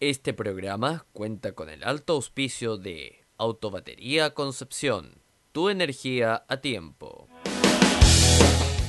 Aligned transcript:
Este 0.00 0.32
programa 0.32 1.04
cuenta 1.12 1.52
con 1.52 1.68
el 1.68 1.84
alto 1.84 2.14
auspicio 2.14 2.78
de 2.78 3.26
Autobatería 3.36 4.32
Concepción, 4.32 5.20
tu 5.52 5.68
energía 5.68 6.42
a 6.48 6.56
tiempo. 6.62 7.28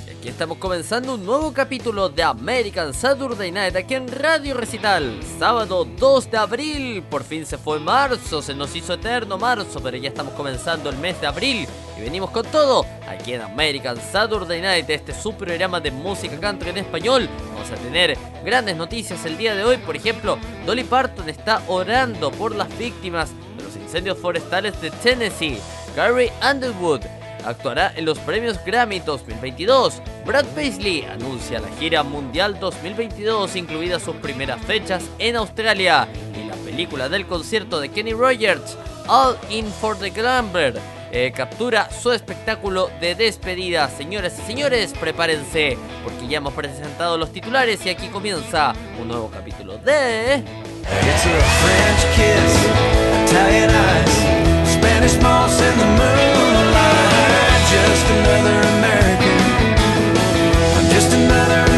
Y 0.08 0.10
aquí 0.10 0.30
estamos 0.30 0.58
comenzando 0.58 1.16
un 1.16 1.26
nuevo 1.26 1.52
capítulo 1.52 2.08
de 2.08 2.24
American 2.24 2.94
Saturday 2.94 3.52
Night 3.52 3.76
aquí 3.76 3.96
en 3.96 4.08
Radio 4.08 4.54
Recital, 4.54 5.22
sábado 5.38 5.84
2 5.84 6.32
de 6.32 6.38
abril. 6.38 7.04
Por 7.04 7.26
fin 7.26 7.46
se 7.46 7.58
fue 7.58 7.82
marzo, 7.82 8.42
se 8.42 8.56
nos 8.56 8.74
hizo 8.74 8.94
eterno 8.94 9.38
marzo, 9.38 9.82
pero 9.84 9.98
ya 9.98 10.08
estamos 10.08 10.34
comenzando 10.36 10.90
el 10.90 10.98
mes 10.98 11.20
de 11.20 11.28
abril 11.28 11.68
venimos 12.02 12.32
con 12.32 12.46
todo 12.46 12.86
aquí 13.08 13.34
en 13.34 13.42
American 13.42 13.98
Saturday 13.98 14.62
Night, 14.62 14.90
este 14.90 15.14
su 15.14 15.34
programa 15.34 15.80
de 15.80 15.92
música 15.92 16.40
country 16.40 16.72
en 16.72 16.80
español. 16.80 17.30
Vamos 17.54 17.72
a 17.72 17.76
tener 17.76 18.18
grandes 18.44 18.76
noticias 18.76 19.24
el 19.26 19.38
día 19.38 19.56
de 19.56 19.64
hoy, 19.64 19.78
por 19.78 19.96
ejemplo, 19.96 20.38
Dolly 20.66 20.84
Parton 20.84 21.30
está 21.30 21.62
orando 21.68 22.32
por 22.32 22.56
las 22.56 22.76
víctimas 22.78 23.30
de 23.58 23.64
los 23.64 23.76
incendios 23.76 24.18
forestales 24.18 24.80
de 24.82 24.90
Tennessee. 24.92 25.60
Gary 25.96 26.32
Underwood 26.50 27.02
actuará 27.46 27.94
en 27.96 28.06
los 28.06 28.18
premios 28.20 28.64
Grammy 28.66 29.00
2022. 29.00 30.02
Brad 30.26 30.46
Paisley 30.56 31.04
anuncia 31.06 31.60
la 31.60 31.70
gira 31.80 32.04
mundial 32.04 32.60
2022, 32.60 33.56
incluidas 33.56 34.02
sus 34.02 34.16
primeras 34.18 34.62
fechas 34.66 35.04
en 35.20 35.36
Australia. 35.36 36.08
Y 36.40 36.48
la 36.48 36.56
película 36.56 37.10
del 37.10 37.28
concierto 37.28 37.80
de 37.80 37.90
Kenny 37.90 38.14
Rogers, 38.14 38.78
All 39.08 39.38
In 39.50 39.68
For 39.68 39.98
The 39.98 40.10
Glamour, 40.10 40.74
eh, 41.12 41.32
captura 41.36 41.90
su 41.92 42.12
espectáculo 42.12 42.90
de 43.00 43.16
despedida. 43.16 43.90
Señoras 43.90 44.38
y 44.40 44.42
señores, 44.44 44.94
prepárense, 45.00 45.78
porque 46.04 46.28
ya 46.28 46.38
hemos 46.38 46.54
presentado 46.54 47.18
los 47.18 47.32
titulares 47.32 47.86
y 47.86 47.90
aquí 47.90 48.08
comienza 48.08 48.74
un 49.00 49.08
nuevo 49.08 49.30
capítulo 49.30 49.78
de... 49.78 50.44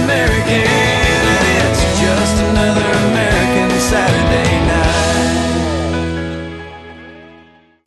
American. 0.04 0.64
Just 2.00 2.40
another 2.40 2.86
American. 3.10 4.23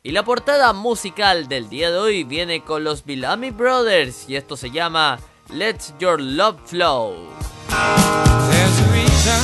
Y 0.07 0.11
la 0.11 0.23
portada 0.23 0.71
musical 0.71 1.49
del 1.49 1.67
día 1.67 1.91
de 1.91 1.97
hoy 1.97 2.23
viene 2.23 2.63
con 2.63 2.85
los 2.85 3.03
Bellamy 3.03 3.51
Brothers 3.51 4.23
y 4.29 4.37
esto 4.37 4.55
se 4.55 4.71
llama 4.71 5.19
Let 5.49 5.79
Your 5.99 6.21
Love 6.21 6.61
Flow. 6.65 7.13
There's 7.67 8.79
a 8.79 8.87
reason 8.93 9.41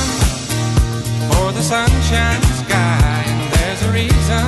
for 1.28 1.52
the 1.52 1.60
sunshine 1.60 2.40
sky, 2.64 3.24
and 3.26 3.52
there's 3.52 3.82
a 3.82 3.92
reason 3.92 4.44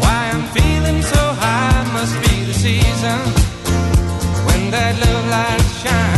why 0.00 0.32
I'm 0.32 0.42
feeling 0.48 1.04
so 1.04 1.34
high. 1.38 1.86
Must 1.92 2.20
be 2.22 2.44
the 2.46 2.54
season 2.54 3.20
when 4.44 4.72
that 4.72 4.98
love 4.98 5.28
light 5.30 5.66
shines 5.84 6.09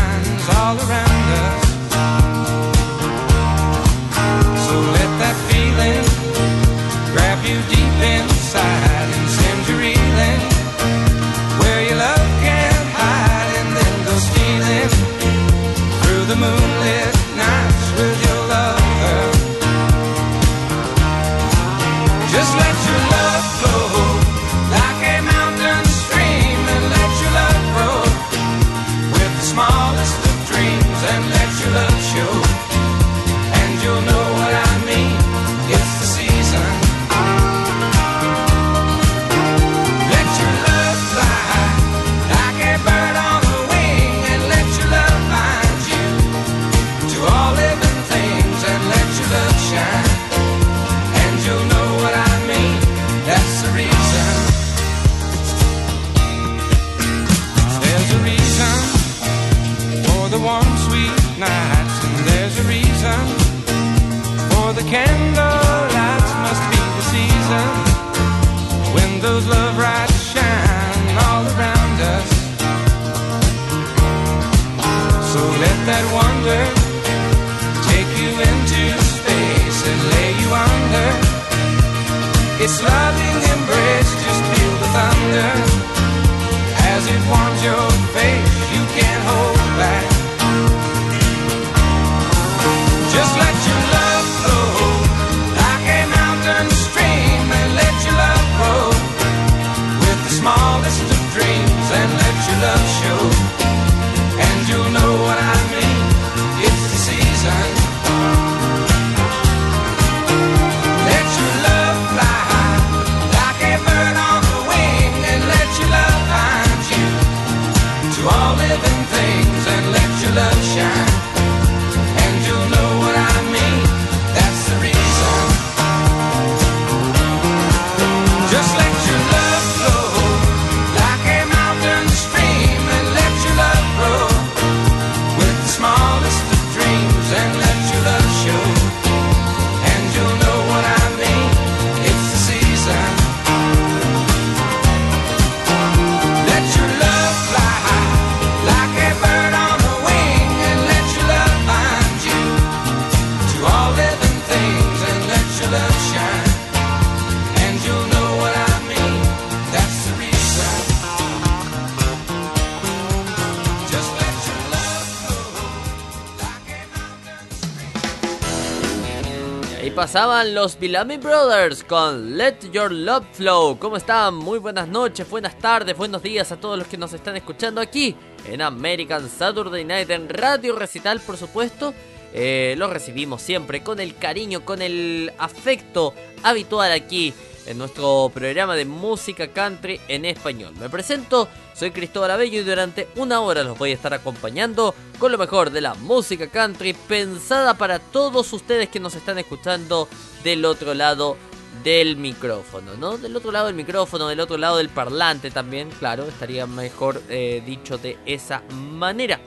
pasaban 170.12 170.54
los 170.54 170.78
Bellamy 170.78 171.16
Brothers 171.16 171.82
con 171.84 172.36
Let 172.36 172.70
Your 172.70 172.92
Love 172.92 173.24
Flow. 173.32 173.78
¿Cómo 173.78 173.96
están? 173.96 174.34
Muy 174.34 174.58
buenas 174.58 174.86
noches, 174.86 175.26
buenas 175.30 175.58
tardes, 175.58 175.96
buenos 175.96 176.22
días 176.22 176.52
a 176.52 176.60
todos 176.60 176.78
los 176.78 176.86
que 176.86 176.98
nos 176.98 177.14
están 177.14 177.34
escuchando 177.34 177.80
aquí 177.80 178.14
en 178.44 178.60
American 178.60 179.26
Saturday 179.26 179.86
Night 179.86 180.10
en 180.10 180.28
Radio 180.28 180.76
Recital, 180.76 181.18
por 181.20 181.38
supuesto. 181.38 181.94
Eh, 182.34 182.74
lo 182.76 182.88
recibimos 182.88 183.40
siempre 183.40 183.82
con 183.82 184.00
el 184.00 184.14
cariño, 184.14 184.66
con 184.66 184.82
el 184.82 185.32
afecto 185.38 186.12
habitual 186.42 186.92
aquí 186.92 187.32
en 187.64 187.78
nuestro 187.78 188.30
programa 188.34 188.76
de 188.76 188.84
música 188.84 189.48
country 189.48 189.98
en 190.08 190.26
español. 190.26 190.74
Me 190.78 190.90
presento, 190.90 191.48
soy 191.74 191.90
Cristóbal 191.90 192.30
Abello 192.30 192.60
y 192.60 192.64
durante 192.64 193.08
una 193.16 193.40
hora 193.40 193.62
los 193.62 193.78
voy 193.78 193.90
a 193.90 193.94
estar 193.94 194.14
acompañando 194.14 194.94
con 195.18 195.32
lo 195.32 195.38
mejor 195.38 195.70
de 195.70 195.80
la 195.80 195.94
música 195.94 196.46
country 196.48 196.92
pensada 196.92 197.74
para 197.74 197.98
todos 197.98 198.52
ustedes 198.52 198.88
que 198.88 199.00
nos 199.00 199.14
están 199.14 199.38
escuchando 199.38 200.08
del 200.44 200.64
otro 200.64 200.94
lado 200.94 201.36
del 201.82 202.16
micrófono, 202.16 202.94
¿no? 202.96 203.18
Del 203.18 203.34
otro 203.34 203.50
lado 203.50 203.66
del 203.66 203.74
micrófono, 203.74 204.28
del 204.28 204.40
otro 204.40 204.56
lado 204.58 204.76
del 204.76 204.88
parlante 204.88 205.50
también, 205.50 205.90
claro, 205.90 206.24
estaría 206.24 206.66
mejor 206.66 207.22
eh, 207.28 207.62
dicho 207.64 207.98
de 207.98 208.18
esa 208.26 208.62
manera. 208.70 209.40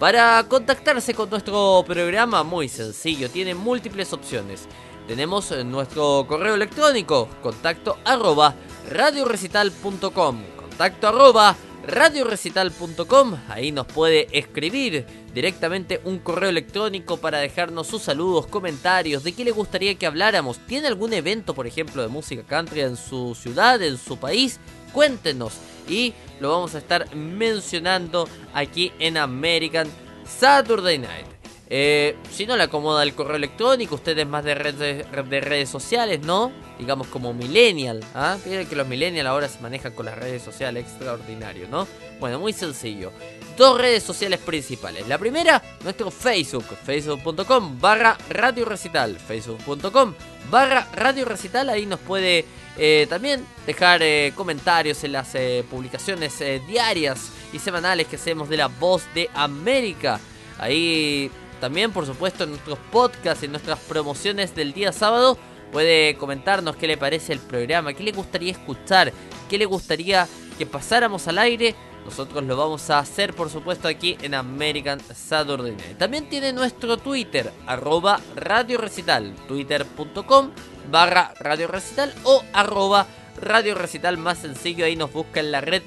Para 0.00 0.44
contactarse 0.48 1.14
con 1.14 1.30
nuestro 1.30 1.84
programa, 1.86 2.42
muy 2.42 2.68
sencillo, 2.68 3.30
tiene 3.30 3.54
múltiples 3.54 4.12
opciones. 4.12 4.66
Tenemos 5.06 5.50
nuestro 5.64 6.26
correo 6.28 6.54
electrónico, 6.54 7.28
contacto 7.42 7.96
arroba 8.04 8.54
radiorecital.com, 8.90 10.42
contacto 10.76 11.08
arroba 11.08 11.56
radiorecital.com, 11.86 13.36
ahí 13.48 13.72
nos 13.72 13.86
puede 13.86 14.28
escribir 14.38 15.06
directamente 15.32 16.02
un 16.04 16.18
correo 16.18 16.50
electrónico 16.50 17.16
para 17.16 17.38
dejarnos 17.38 17.86
sus 17.86 18.02
saludos, 18.02 18.46
comentarios, 18.46 19.24
de 19.24 19.32
qué 19.32 19.42
le 19.42 19.52
gustaría 19.52 19.94
que 19.94 20.04
habláramos. 20.04 20.58
¿Tiene 20.66 20.88
algún 20.88 21.14
evento, 21.14 21.54
por 21.54 21.66
ejemplo, 21.66 22.02
de 22.02 22.08
música 22.08 22.42
country 22.42 22.82
en 22.82 22.98
su 22.98 23.34
ciudad, 23.34 23.80
en 23.80 23.96
su 23.96 24.18
país? 24.18 24.60
Cuéntenos 24.92 25.54
y 25.88 26.12
lo 26.40 26.50
vamos 26.50 26.74
a 26.74 26.78
estar 26.78 27.16
mencionando 27.16 28.28
aquí 28.52 28.92
en 28.98 29.16
American 29.16 29.88
Saturday 30.26 30.98
Night. 30.98 31.35
Eh, 31.68 32.16
si 32.30 32.46
no 32.46 32.56
le 32.56 32.62
acomoda 32.64 33.02
el 33.02 33.14
correo 33.14 33.36
electrónico, 33.36 33.96
usted 33.96 34.16
es 34.16 34.26
más 34.26 34.44
de 34.44 34.54
redes, 34.54 35.06
de 35.10 35.40
redes 35.40 35.68
sociales, 35.68 36.20
¿no? 36.20 36.52
Digamos 36.78 37.08
como 37.08 37.34
millennial. 37.34 38.04
¿ah? 38.14 38.36
Fíjense 38.42 38.68
que 38.68 38.76
los 38.76 38.86
millennials 38.86 39.28
ahora 39.28 39.48
se 39.48 39.60
manejan 39.60 39.92
con 39.92 40.06
las 40.06 40.16
redes 40.16 40.42
sociales, 40.42 40.84
extraordinario, 40.84 41.66
¿no? 41.68 41.88
Bueno, 42.20 42.38
muy 42.38 42.52
sencillo. 42.52 43.12
Dos 43.56 43.80
redes 43.80 44.02
sociales 44.02 44.38
principales. 44.38 45.08
La 45.08 45.18
primera, 45.18 45.60
nuestro 45.82 46.10
Facebook, 46.10 46.64
facebook.com 46.84 47.80
barra 47.80 48.16
radio 48.30 48.64
recital, 48.64 49.18
facebook.com 49.18 50.14
barra 50.50 50.86
radio 50.94 51.24
recital. 51.24 51.68
Ahí 51.70 51.84
nos 51.84 51.98
puede 52.00 52.44
eh, 52.78 53.06
también 53.08 53.44
dejar 53.66 54.02
eh, 54.02 54.32
comentarios 54.36 55.02
en 55.04 55.12
las 55.12 55.34
eh, 55.34 55.64
publicaciones 55.68 56.38
diarias 56.68 57.30
y 57.52 57.58
semanales 57.58 58.06
que 58.06 58.16
hacemos 58.16 58.48
de 58.48 58.58
la 58.58 58.68
voz 58.68 59.02
de 59.14 59.28
América. 59.34 60.20
Ahí 60.58 61.30
también, 61.60 61.92
por 61.92 62.06
supuesto, 62.06 62.44
en 62.44 62.50
nuestros 62.50 62.78
podcasts, 62.90 63.42
en 63.42 63.52
nuestras 63.52 63.78
promociones 63.80 64.54
del 64.54 64.72
día 64.72 64.92
sábado, 64.92 65.38
puede 65.72 66.16
comentarnos 66.16 66.76
qué 66.76 66.86
le 66.86 66.96
parece 66.96 67.32
el 67.32 67.40
programa, 67.40 67.92
qué 67.92 68.02
le 68.02 68.12
gustaría 68.12 68.52
escuchar, 68.52 69.12
qué 69.48 69.58
le 69.58 69.64
gustaría 69.64 70.28
que 70.58 70.66
pasáramos 70.66 71.28
al 71.28 71.38
aire. 71.38 71.74
Nosotros 72.04 72.44
lo 72.44 72.56
vamos 72.56 72.88
a 72.90 73.00
hacer, 73.00 73.34
por 73.34 73.50
supuesto, 73.50 73.88
aquí 73.88 74.16
en 74.22 74.34
American 74.34 75.00
Saturday 75.00 75.72
Night. 75.72 75.98
También 75.98 76.28
tiene 76.28 76.52
nuestro 76.52 76.98
Twitter, 76.98 77.52
arroba 77.66 78.20
Radio 78.36 78.78
Recital, 78.78 79.34
twitter.com 79.48 80.52
barra 80.90 81.34
Radio 81.40 81.66
Recital 81.66 82.14
o 82.22 82.44
arroba 82.52 83.06
Radio 83.40 83.74
Recital 83.74 84.18
más 84.18 84.38
sencillo. 84.38 84.84
Ahí 84.84 84.94
nos 84.94 85.12
busca 85.12 85.40
en 85.40 85.50
la 85.50 85.60
red 85.60 85.82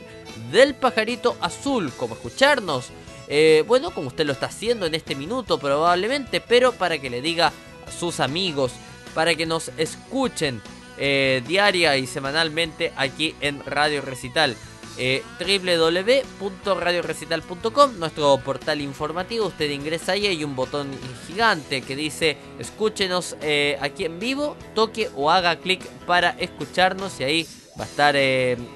del 0.52 0.76
pajarito 0.76 1.38
azul, 1.42 1.92
como 1.98 2.16
escucharnos 2.16 2.92
eh, 3.30 3.64
bueno, 3.68 3.92
como 3.92 4.08
usted 4.08 4.26
lo 4.26 4.34
está 4.34 4.48
haciendo 4.48 4.88
en 4.88 4.96
este 4.96 5.14
minuto 5.16 5.60
probablemente, 5.60 6.42
pero 6.42 6.72
para 6.72 6.98
que 6.98 7.12
le 7.12 7.22
diga 7.22 7.54
a 7.88 7.92
sus 7.92 8.20
amigos, 8.20 8.72
para 9.14 9.36
que 9.36 9.46
nos 9.46 9.72
escuchen 9.78 10.64
eh, 10.98 11.44
diaria 11.48 11.96
y 11.96 12.08
semanalmente 12.08 12.92
aquí 12.98 13.36
en 13.40 13.64
Radio 13.66 14.02
Recital. 14.02 14.58
Eh, 14.98 15.24
www.radiorecital.com, 15.40 18.00
nuestro 18.00 18.38
portal 18.40 18.82
informativo. 18.82 19.46
Usted 19.46 19.70
ingresa 19.70 20.12
ahí, 20.12 20.28
hay 20.28 20.44
un 20.44 20.58
botón 20.58 20.92
gigante 21.26 21.82
que 21.82 21.96
dice 21.96 22.36
escúchenos 22.60 23.38
eh, 23.42 23.78
aquí 23.80 24.04
en 24.04 24.20
vivo, 24.20 24.58
toque 24.76 25.10
o 25.16 25.32
haga 25.32 25.56
clic 25.58 25.88
para 26.06 26.32
escucharnos 26.32 27.18
y 27.22 27.24
ahí 27.24 27.48
va 27.80 27.86
a 27.86 27.88
estar 27.88 28.14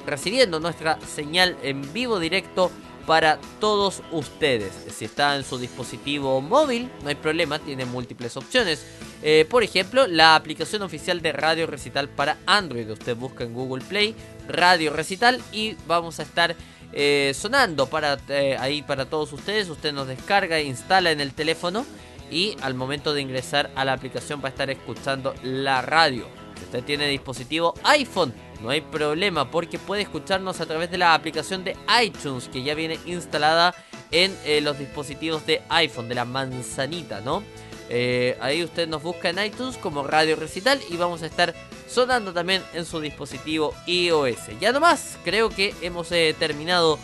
recibiendo 0.05 0.61
nuestra 0.61 0.97
señal 1.01 1.57
en 1.61 1.91
vivo 1.91 2.19
directo 2.19 2.71
para 3.05 3.39
todos 3.59 4.01
ustedes. 4.11 4.71
Si 4.95 5.05
está 5.05 5.35
en 5.35 5.43
su 5.43 5.57
dispositivo 5.57 6.41
móvil, 6.41 6.89
no 7.01 7.09
hay 7.09 7.15
problema, 7.15 7.59
tiene 7.59 7.85
múltiples 7.85 8.37
opciones. 8.37 8.85
Eh, 9.21 9.45
por 9.49 9.63
ejemplo, 9.63 10.07
la 10.07 10.35
aplicación 10.35 10.81
oficial 10.81 11.21
de 11.21 11.31
Radio 11.31 11.67
Recital 11.67 12.09
para 12.09 12.37
Android. 12.45 12.89
Usted 12.89 13.15
busca 13.15 13.43
en 13.43 13.53
Google 13.53 13.83
Play 13.83 14.15
Radio 14.47 14.93
Recital 14.93 15.41
y 15.51 15.75
vamos 15.87 16.19
a 16.19 16.23
estar 16.23 16.55
eh, 16.93 17.33
sonando 17.35 17.87
para 17.87 18.19
eh, 18.29 18.55
ahí 18.59 18.81
para 18.81 19.05
todos 19.05 19.33
ustedes. 19.33 19.69
Usted 19.69 19.93
nos 19.93 20.07
descarga 20.07 20.59
e 20.59 20.63
instala 20.63 21.11
en 21.11 21.21
el 21.21 21.33
teléfono 21.33 21.85
y 22.29 22.55
al 22.61 22.73
momento 22.73 23.13
de 23.13 23.21
ingresar 23.21 23.71
a 23.75 23.85
la 23.85 23.93
aplicación 23.93 24.41
va 24.41 24.47
a 24.47 24.51
estar 24.51 24.69
escuchando 24.69 25.33
la 25.43 25.81
radio. 25.81 26.27
Si 26.57 26.65
usted 26.65 26.83
tiene 26.83 27.07
dispositivo 27.07 27.73
iPhone, 27.83 28.33
no 28.63 28.69
hay 28.69 28.79
problema 28.79 29.51
porque 29.51 29.77
puede 29.77 30.03
escucharnos 30.03 30.61
a 30.61 30.65
través 30.65 30.89
de 30.89 30.97
la 30.97 31.13
aplicación 31.13 31.65
de 31.65 31.75
iTunes 32.01 32.47
que 32.47 32.63
ya 32.63 32.73
viene 32.73 32.97
instalada 33.05 33.75
en 34.09 34.35
eh, 34.45 34.61
los 34.61 34.79
dispositivos 34.79 35.45
de 35.45 35.61
iPhone, 35.67 36.07
de 36.07 36.15
la 36.15 36.23
manzanita, 36.23 37.19
¿no? 37.19 37.43
Eh, 37.89 38.37
ahí 38.39 38.63
usted 38.63 38.87
nos 38.87 39.03
busca 39.03 39.29
en 39.29 39.43
iTunes 39.43 39.77
como 39.77 40.03
Radio 40.03 40.37
Recital 40.37 40.79
y 40.89 40.95
vamos 40.95 41.23
a 41.23 41.25
estar 41.25 41.53
sonando 41.89 42.31
también 42.31 42.63
en 42.73 42.85
su 42.85 43.01
dispositivo 43.01 43.73
iOS. 43.85 44.57
Ya 44.61 44.71
nomás, 44.71 45.17
creo 45.25 45.49
que 45.49 45.75
hemos 45.81 46.11
eh, 46.11 46.33
terminado 46.39 46.97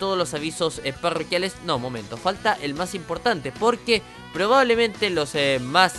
todos 0.00 0.18
los 0.18 0.34
avisos 0.34 0.82
parroquiales. 1.00 1.54
No, 1.64 1.78
momento, 1.78 2.16
falta 2.16 2.58
el 2.60 2.74
más 2.74 2.96
importante 2.96 3.52
porque 3.52 4.02
probablemente 4.32 5.10
los 5.10 5.34
más 5.60 5.94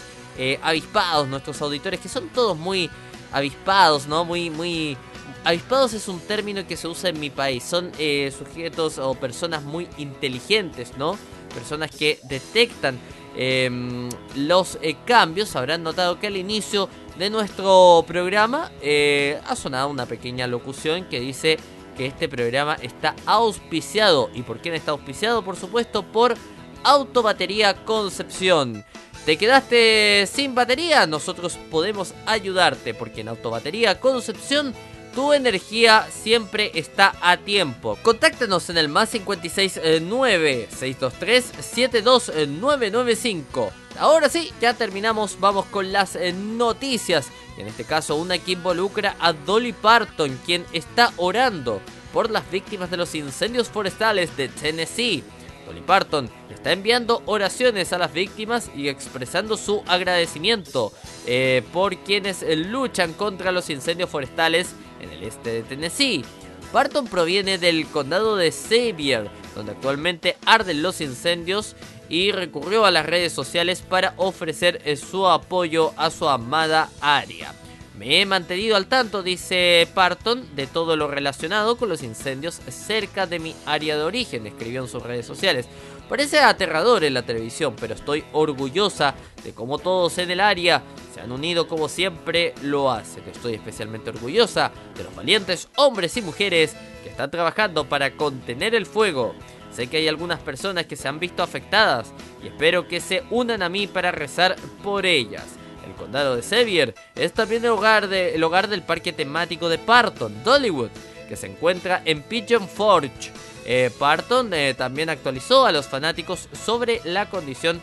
avispados, 0.62 1.30
nuestros 1.30 1.62
auditores, 1.62 2.02
que 2.02 2.10
son 2.10 2.28
todos 2.28 2.58
muy 2.58 2.90
avispados, 3.32 4.08
¿no? 4.08 4.26
Muy, 4.26 4.50
muy... 4.50 4.98
Avispados 5.44 5.94
es 5.94 6.08
un 6.08 6.20
término 6.20 6.66
que 6.68 6.78
se 6.78 6.88
usa 6.88 7.10
en 7.10 7.20
mi 7.20 7.30
país. 7.30 7.64
Son 7.64 7.92
eh, 7.98 8.32
sujetos 8.38 9.00
o 9.00 9.16
personas 9.16 9.64
muy 9.64 9.88
inteligentes, 9.98 10.96
¿no? 10.98 11.18
Personas 11.54 11.92
que 11.92 12.20
detectan 12.24 13.00
em, 13.36 14.08
los 14.36 14.78
eh, 14.82 14.98
cambios. 15.06 15.56
Habrán 15.56 15.82
notado 15.82 16.20
que 16.20 16.28
al 16.28 16.38
inicio 16.38 16.90
de 17.18 17.30
nuestro 17.30 18.04
programa 18.08 18.72
eh, 18.82 19.40
ha 19.48 19.56
sonado 19.56 19.90
una 19.90 20.06
pequeña 20.06 20.48
locución 20.48 21.06
que 21.06 21.20
dice 21.20 21.58
que 21.98 22.06
este 22.06 22.30
programa 22.30 22.76
está 22.76 23.16
auspiciado. 23.26 24.30
¿Y 24.34 24.44
por 24.44 24.60
quién 24.60 24.76
está 24.76 24.92
auspiciado? 24.92 25.44
Por 25.44 25.56
supuesto, 25.56 26.04
por 26.04 26.36
Autobatería 26.84 27.84
Concepción. 27.86 28.86
¿Te 29.26 29.38
quedaste 29.38 30.28
sin 30.32 30.56
batería? 30.56 31.06
Nosotros 31.06 31.60
podemos 31.70 32.16
ayudarte 32.26 32.96
porque 32.96 33.22
en 33.22 33.28
Autobatería 33.28 34.00
Concepción 34.00 34.74
tu 35.14 35.34
energía 35.34 36.08
siempre 36.10 36.72
está 36.74 37.14
a 37.22 37.38
tiempo. 37.38 38.00
Contáctanos 38.02 38.72
en 38.72 38.78
el 38.78 38.90
más 38.90 39.12
569 39.12 40.70
623 40.72 41.52
72995. 41.60 43.72
Ahora 44.00 44.30
sí, 44.30 44.52
ya 44.60 44.74
terminamos, 44.74 45.40
vamos 45.40 45.66
con 45.66 45.92
las 45.92 46.16
eh, 46.16 46.34
noticias. 46.34 47.28
En 47.58 47.68
este 47.68 47.84
caso, 47.84 48.16
una 48.16 48.40
que 48.40 48.54
involucra 48.54 49.16
a 49.20 49.34
Dolly 49.34 49.74
Parton, 49.74 50.40
quien 50.46 50.66
está 50.72 51.12
orando 51.18 51.82
por 52.14 52.32
las 52.32 52.50
víctimas 52.50 52.90
de 52.90 52.96
los 52.98 53.14
incendios 53.14 53.70
forestales 53.70 54.36
de 54.38 54.48
Tennessee. 54.48 55.24
Dolly 55.72 55.82
Parton 55.82 56.30
está 56.50 56.74
enviando 56.74 57.24
oraciones 57.26 57.94
a 57.94 57.98
las 57.98 58.12
víctimas 58.12 58.70
y 58.76 58.90
expresando 58.90 59.56
su 59.56 59.84
agradecimiento 59.88 60.92
eh, 61.26 61.64
por 61.72 61.96
quienes 61.98 62.44
luchan 62.68 63.14
contra 63.14 63.54
los 63.54 63.70
incendios 63.70 64.10
forestales 64.10 64.76
en 65.00 65.12
el 65.12 65.24
este 65.24 65.50
de 65.52 65.64
Tennessee. 65.64 66.26
Parton 66.74 67.08
proviene 67.08 67.58
del 67.58 67.88
condado 67.88 68.36
de 68.36 68.52
Xavier, 68.52 69.30
donde 69.56 69.72
actualmente 69.72 70.36
arden 70.46 70.84
los 70.84 71.00
incendios 71.00 71.76
y 72.10 72.34
recurrió 72.34 72.84
a 72.84 72.92
las 72.92 73.06
redes 73.06 73.32
sociales 73.32 73.82
para 73.82 74.14
ofrecer 74.18 74.82
eh, 74.84 74.98
su 74.98 75.28
apoyo 75.28 75.94
a 75.96 76.10
su 76.10 76.28
amada 76.28 76.90
área. 77.00 77.54
Me 78.02 78.20
he 78.20 78.26
mantenido 78.26 78.78
al 78.78 78.88
tanto, 78.88 79.22
dice 79.22 79.88
Parton, 79.94 80.56
de 80.56 80.66
todo 80.66 80.96
lo 80.96 81.08
relacionado 81.08 81.78
con 81.78 81.88
los 81.88 82.02
incendios 82.02 82.56
cerca 82.56 83.28
de 83.28 83.38
mi 83.38 83.56
área 83.68 83.96
de 83.96 84.02
origen, 84.02 84.48
escribió 84.48 84.82
en 84.82 84.88
sus 84.88 85.04
redes 85.04 85.28
sociales. 85.28 85.68
Parece 86.10 86.40
aterrador 86.40 87.04
en 87.04 87.14
la 87.14 87.22
televisión, 87.22 87.76
pero 87.80 87.94
estoy 87.94 88.24
orgullosa 88.34 89.14
de 89.44 89.54
cómo 89.54 89.78
todos 89.78 90.18
en 90.18 90.32
el 90.32 90.40
área 90.40 90.82
se 91.14 91.22
han 91.22 91.32
unido 91.32 91.68
como 91.68 91.88
siempre 91.88 92.56
lo 92.64 92.90
hacen. 92.90 93.24
Estoy 93.32 93.54
especialmente 93.54 94.10
orgullosa 94.10 94.72
de 94.98 95.04
los 95.04 95.16
valientes 95.16 95.70
hombres 95.78 96.18
y 96.18 96.24
mujeres 96.24 96.76
que 97.04 97.10
están 97.10 97.30
trabajando 97.30 97.88
para 97.88 98.18
contener 98.18 98.74
el 98.74 98.88
fuego. 98.88 99.36
Sé 99.72 99.86
que 99.86 99.98
hay 99.98 100.08
algunas 100.08 100.40
personas 100.40 100.88
que 100.88 100.96
se 100.96 101.08
han 101.08 101.20
visto 101.20 101.44
afectadas 101.44 102.12
y 102.44 102.48
espero 102.48 102.88
que 102.88 103.00
se 103.00 103.22
unan 103.30 103.62
a 103.62 103.70
mí 103.70 103.86
para 103.86 104.12
rezar 104.12 104.56
por 104.82 105.06
ellas. 105.06 105.61
El 105.92 105.98
condado 105.98 106.36
de 106.38 106.42
Sevier 106.42 106.96
es 107.16 107.34
también 107.34 107.66
el 107.66 107.72
hogar, 107.72 108.08
de- 108.08 108.34
el 108.34 108.44
hogar 108.44 108.70
del 108.70 108.82
parque 108.82 109.12
temático 109.12 109.68
de 109.68 109.78
Parton, 109.78 110.42
Dollywood, 110.44 110.90
que 111.28 111.36
se 111.36 111.48
encuentra 111.48 112.02
en 112.06 112.22
Pigeon 112.24 112.68
Forge. 112.68 113.32
Eh, 113.66 113.92
Parton 114.00 114.54
eh, 114.54 114.74
también 114.74 115.10
actualizó 115.10 115.66
a 115.66 115.72
los 115.72 115.88
fanáticos 115.88 116.48
sobre 116.66 117.02
la 117.04 117.30
condición 117.30 117.82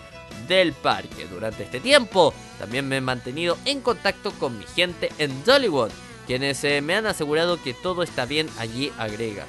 del 0.48 0.72
parque. 0.72 1.26
Durante 1.30 1.64
este 1.64 1.80
tiempo 1.80 2.32
también 2.58 2.88
me 2.88 2.96
he 2.96 3.00
mantenido 3.02 3.58
en 3.66 3.80
contacto 3.82 4.32
con 4.32 4.58
mi 4.58 4.64
gente 4.64 5.10
en 5.18 5.44
Dollywood, 5.44 5.90
quienes 6.26 6.64
eh, 6.64 6.80
me 6.80 6.94
han 6.96 7.06
asegurado 7.06 7.62
que 7.62 7.74
todo 7.74 8.02
está 8.02 8.24
bien 8.24 8.48
allí, 8.58 8.90
agrega. 8.98 9.44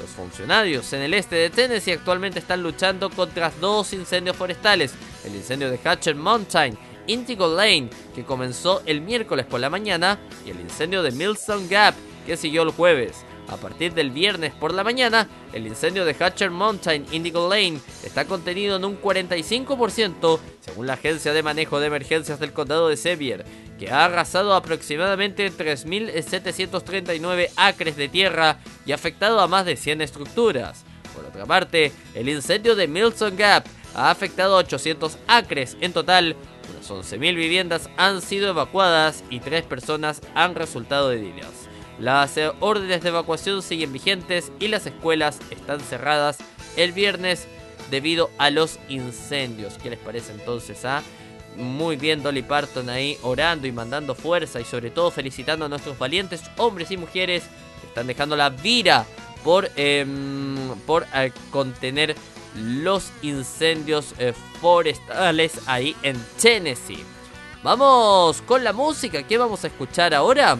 Los 0.00 0.10
funcionarios 0.10 0.92
en 0.92 1.02
el 1.02 1.14
este 1.14 1.36
de 1.36 1.50
Tennessee 1.50 1.92
actualmente 1.92 2.40
están 2.40 2.62
luchando 2.62 3.10
contra 3.10 3.52
dos 3.60 3.92
incendios 3.92 4.36
forestales. 4.36 4.92
El 5.24 5.36
incendio 5.36 5.70
de 5.70 5.78
Hatcher 5.84 6.16
Mountain, 6.16 6.76
Indigo 7.06 7.46
Lane, 7.48 7.90
que 8.14 8.24
comenzó 8.24 8.82
el 8.86 9.00
miércoles 9.00 9.46
por 9.46 9.60
la 9.60 9.70
mañana, 9.70 10.18
y 10.46 10.50
el 10.50 10.60
incendio 10.60 11.02
de 11.02 11.12
Millstone 11.12 11.68
Gap, 11.68 11.94
que 12.26 12.36
siguió 12.36 12.62
el 12.62 12.70
jueves. 12.70 13.24
A 13.48 13.56
partir 13.56 13.92
del 13.92 14.10
viernes 14.10 14.54
por 14.54 14.72
la 14.72 14.84
mañana, 14.84 15.28
el 15.52 15.66
incendio 15.66 16.06
de 16.06 16.14
Hatcher 16.14 16.50
Mountain 16.50 17.04
Indigo 17.12 17.48
Lane 17.48 17.78
está 18.02 18.24
contenido 18.24 18.76
en 18.76 18.84
un 18.86 18.98
45%, 19.00 20.38
según 20.60 20.86
la 20.86 20.94
Agencia 20.94 21.34
de 21.34 21.42
Manejo 21.42 21.78
de 21.78 21.88
Emergencias 21.88 22.40
del 22.40 22.54
Condado 22.54 22.88
de 22.88 22.96
Sevier, 22.96 23.44
que 23.78 23.90
ha 23.90 24.06
arrasado 24.06 24.54
aproximadamente 24.54 25.52
3.739 25.52 27.50
acres 27.56 27.96
de 27.96 28.08
tierra 28.08 28.60
y 28.86 28.92
afectado 28.92 29.40
a 29.40 29.48
más 29.48 29.66
de 29.66 29.76
100 29.76 30.00
estructuras. 30.00 30.84
Por 31.14 31.26
otra 31.26 31.44
parte, 31.44 31.92
el 32.14 32.28
incendio 32.28 32.74
de 32.74 32.88
Milton 32.88 33.36
Gap 33.36 33.66
ha 33.94 34.10
afectado 34.10 34.56
a 34.56 34.60
800 34.60 35.18
acres 35.28 35.76
en 35.80 35.92
total, 35.92 36.34
unas 36.70 36.90
11.000 36.90 37.34
viviendas 37.34 37.88
han 37.96 38.20
sido 38.20 38.48
evacuadas 38.48 39.24
y 39.30 39.40
3 39.40 39.64
personas 39.64 40.20
han 40.34 40.54
resultado 40.54 41.12
heridas. 41.12 41.68
Las 41.98 42.38
órdenes 42.60 43.02
de 43.02 43.08
evacuación 43.10 43.62
siguen 43.62 43.92
vigentes 43.92 44.50
y 44.58 44.68
las 44.68 44.86
escuelas 44.86 45.38
están 45.50 45.80
cerradas 45.80 46.38
el 46.76 46.92
viernes 46.92 47.46
debido 47.90 48.30
a 48.38 48.50
los 48.50 48.78
incendios. 48.88 49.74
¿Qué 49.82 49.90
les 49.90 49.98
parece 49.98 50.32
entonces 50.32 50.84
a 50.84 51.02
muy 51.56 51.96
bien 51.96 52.22
Dolly 52.22 52.42
Parton 52.42 52.88
ahí 52.88 53.16
orando 53.22 53.66
y 53.66 53.72
mandando 53.72 54.14
fuerza 54.14 54.60
y 54.60 54.64
sobre 54.64 54.90
todo 54.90 55.10
felicitando 55.10 55.64
a 55.64 55.68
nuestros 55.68 55.98
valientes 55.98 56.42
hombres 56.56 56.90
y 56.90 56.96
mujeres 56.96 57.44
que 57.80 57.86
están 57.86 58.06
dejando 58.06 58.36
la 58.36 58.50
vida 58.50 59.06
por, 59.44 59.70
em, 59.76 60.74
por 60.86 61.06
eh, 61.14 61.32
contener 61.50 62.16
los 62.54 63.10
incendios 63.22 64.14
eh, 64.18 64.32
forestales 64.60 65.60
ahí 65.66 65.96
en 66.02 66.16
Tennessee. 66.40 67.04
Vamos 67.62 68.42
con 68.42 68.62
la 68.62 68.72
música. 68.72 69.22
¿Qué 69.22 69.38
vamos 69.38 69.64
a 69.64 69.68
escuchar 69.68 70.14
ahora? 70.14 70.58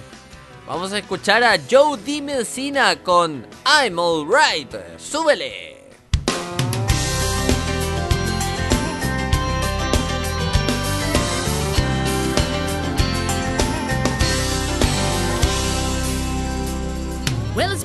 Vamos 0.66 0.92
a 0.92 0.98
escuchar 0.98 1.44
a 1.44 1.58
Joe 1.70 1.98
D. 1.98 2.22
Messina 2.22 2.96
con 3.02 3.46
I'm 3.66 3.98
Alright. 3.98 4.74
¡Súbele! 4.98 5.74
Well, 17.54 17.70
it's 17.70 17.84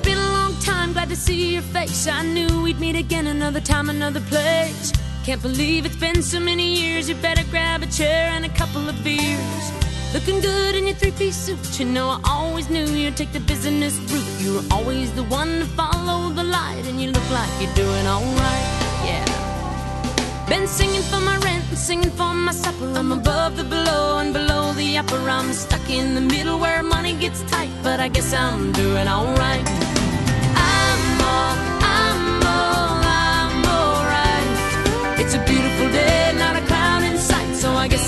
to 1.10 1.16
see 1.16 1.54
your 1.54 1.62
face. 1.62 2.06
I 2.06 2.22
knew 2.22 2.62
we'd 2.62 2.78
meet 2.78 2.94
again 2.94 3.26
another 3.26 3.60
time, 3.60 3.90
another 3.90 4.20
place. 4.32 4.92
Can't 5.24 5.42
believe 5.42 5.84
it's 5.84 5.96
been 5.96 6.22
so 6.22 6.38
many 6.38 6.66
years. 6.80 7.08
You 7.08 7.16
better 7.16 7.42
grab 7.50 7.82
a 7.82 7.86
chair 7.86 8.30
and 8.34 8.44
a 8.44 8.48
couple 8.50 8.88
of 8.88 8.94
beers. 9.02 9.64
Looking 10.14 10.40
good 10.40 10.76
in 10.76 10.86
your 10.86 10.94
three 10.94 11.10
piece 11.10 11.36
suit. 11.36 11.80
You 11.80 11.86
know, 11.86 12.08
I 12.10 12.20
always 12.30 12.70
knew 12.70 12.86
you'd 12.86 13.16
take 13.16 13.32
the 13.32 13.40
business 13.40 13.98
route. 14.10 14.40
You 14.40 14.54
were 14.54 14.66
always 14.70 15.12
the 15.14 15.24
one 15.24 15.58
to 15.58 15.66
follow 15.80 16.30
the 16.30 16.44
light, 16.44 16.84
and 16.86 17.00
you 17.00 17.10
look 17.10 17.28
like 17.30 17.50
you're 17.60 17.74
doing 17.74 18.06
alright. 18.06 18.68
Yeah. 19.08 20.46
Been 20.48 20.68
singing 20.68 21.02
for 21.02 21.20
my 21.20 21.36
rent 21.38 21.64
and 21.70 21.78
singing 21.78 22.10
for 22.10 22.32
my 22.34 22.52
supper. 22.52 22.92
I'm 22.94 23.10
above 23.10 23.56
the 23.56 23.64
below 23.64 24.18
and 24.18 24.32
below 24.32 24.72
the 24.74 24.98
upper. 24.98 25.18
I'm 25.28 25.52
stuck 25.52 25.90
in 25.90 26.14
the 26.14 26.20
middle 26.20 26.60
where 26.60 26.84
money 26.84 27.14
gets 27.14 27.42
tight, 27.50 27.70
but 27.82 27.98
I 27.98 28.08
guess 28.08 28.32
I'm 28.32 28.70
doing 28.72 29.08
alright. 29.08 29.89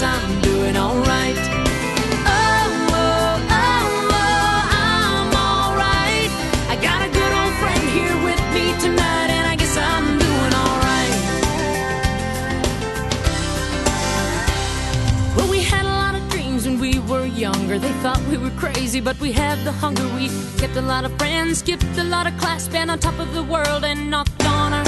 I'm 0.05 0.42
They 17.79 17.93
thought 18.03 18.21
we 18.29 18.37
were 18.37 18.51
crazy, 18.51 19.01
but 19.01 19.19
we 19.19 19.33
had 19.33 19.59
the 19.65 19.73
hunger. 19.73 20.07
We 20.15 20.29
kept 20.59 20.77
a 20.77 20.83
lot 20.83 21.07
of 21.07 21.13
friends, 21.17 21.61
skipped 21.61 21.97
a 21.97 22.05
lot 22.05 22.27
of 22.27 22.37
class, 22.37 22.69
been 22.69 22.91
on 22.91 22.99
top 22.99 23.19
of 23.19 23.33
the 23.33 23.43
world 23.43 23.83
and 23.85 24.11
knocked 24.11 24.45
on 24.45 24.75
our. 24.75 24.85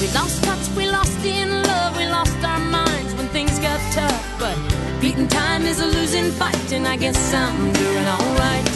We 0.00 0.06
lost 0.14 0.44
touch, 0.44 0.68
we 0.76 0.88
lost 0.88 1.24
in 1.24 1.50
love, 1.64 1.96
we 1.96 2.06
lost 2.06 2.36
our 2.44 2.60
minds 2.60 3.12
when 3.14 3.26
things 3.28 3.58
got 3.58 3.80
tough. 3.92 4.24
But 4.38 4.56
beating 5.00 5.26
time 5.26 5.66
is 5.66 5.80
a 5.80 5.86
losing 5.86 6.30
fight, 6.30 6.72
and 6.72 6.86
I 6.86 6.96
guess 6.96 7.34
I'm 7.34 7.72
doing 7.72 8.06
alright. 8.06 8.66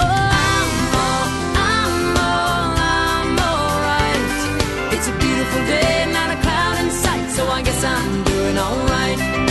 Oh, 0.00 0.30
I'm 0.48 0.70
all, 1.04 1.26
I'm 1.74 2.16
all, 2.16 2.72
I'm 2.96 3.38
alright. 3.50 4.94
It's 4.94 5.06
a 5.06 5.12
beautiful 5.18 5.62
day, 5.66 6.10
not 6.12 6.30
a 6.30 6.40
cloud 6.40 6.80
in 6.82 6.90
sight, 6.90 7.30
so 7.30 7.46
I 7.46 7.60
guess 7.62 7.84
I'm 7.84 8.24
doing 8.24 8.56
alright. 8.58 9.49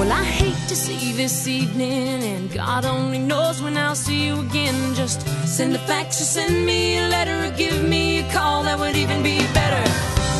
Well, 0.00 0.12
I 0.12 0.24
hate 0.24 0.68
to 0.68 0.74
see 0.74 1.12
this 1.12 1.46
evening, 1.46 2.22
and 2.22 2.50
God 2.50 2.86
only 2.86 3.18
knows 3.18 3.60
when 3.60 3.76
I'll 3.76 3.94
see 3.94 4.28
you 4.28 4.40
again. 4.40 4.94
Just 4.94 5.20
send 5.46 5.76
a 5.76 5.78
fax 5.80 6.18
or 6.22 6.24
send 6.24 6.64
me 6.64 6.96
a 6.96 7.06
letter 7.08 7.36
or 7.44 7.50
give 7.50 7.86
me 7.86 8.20
a 8.20 8.32
call, 8.32 8.62
that 8.62 8.78
would 8.78 8.96
even 8.96 9.22
be 9.22 9.40
better. 9.52 9.84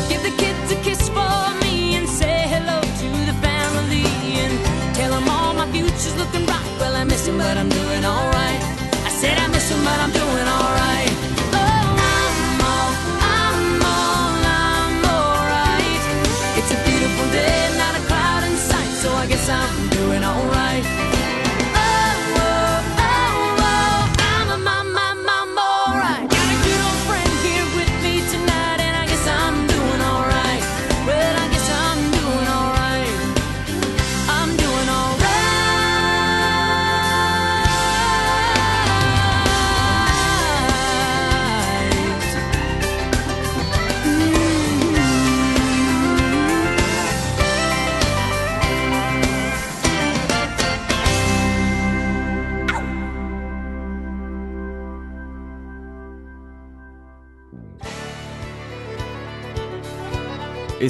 Give 0.09 0.23
the 0.23 0.35
kids 0.41 0.71
a 0.71 0.77
kiss 0.81 1.07
for 1.09 1.43
me 1.61 1.93
and 1.93 2.09
say 2.09 2.37
hello 2.49 2.81
to 2.81 3.09
the 3.29 3.37
family 3.45 4.01
and 4.41 4.95
tell 4.95 5.11
them 5.11 5.29
all 5.29 5.53
my 5.53 5.71
future's 5.71 6.17
looking 6.17 6.43
bright. 6.47 6.65
Well, 6.79 6.95
I 6.95 7.03
miss 7.03 7.27
him, 7.27 7.37
but 7.37 7.55
I'm 7.55 7.69
doing 7.69 8.03
alright. 8.03 8.61
I 9.05 9.11
said 9.21 9.37
I 9.37 9.45
miss 9.49 9.69
him, 9.69 9.83
but 9.85 9.99
I'm 9.99 10.11
doing 10.11 10.47
alright. 10.57 10.90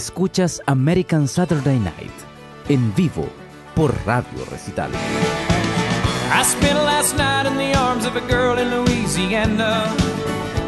Escuchas 0.02 0.64
American 0.66 1.28
Saturday 1.28 1.78
Night 1.78 2.18
en 2.70 2.92
vivo 2.96 3.30
por 3.76 3.94
Radio 4.04 4.44
Recital. 4.50 4.90
I 6.34 6.44
spent 6.44 6.80
last 6.80 7.16
night 7.18 7.46
in 7.46 7.56
the 7.56 7.78
arms 7.78 8.06
of 8.06 8.16
a 8.16 8.22
girl 8.22 8.58
in 8.58 8.72
Louisiana. 8.72 9.86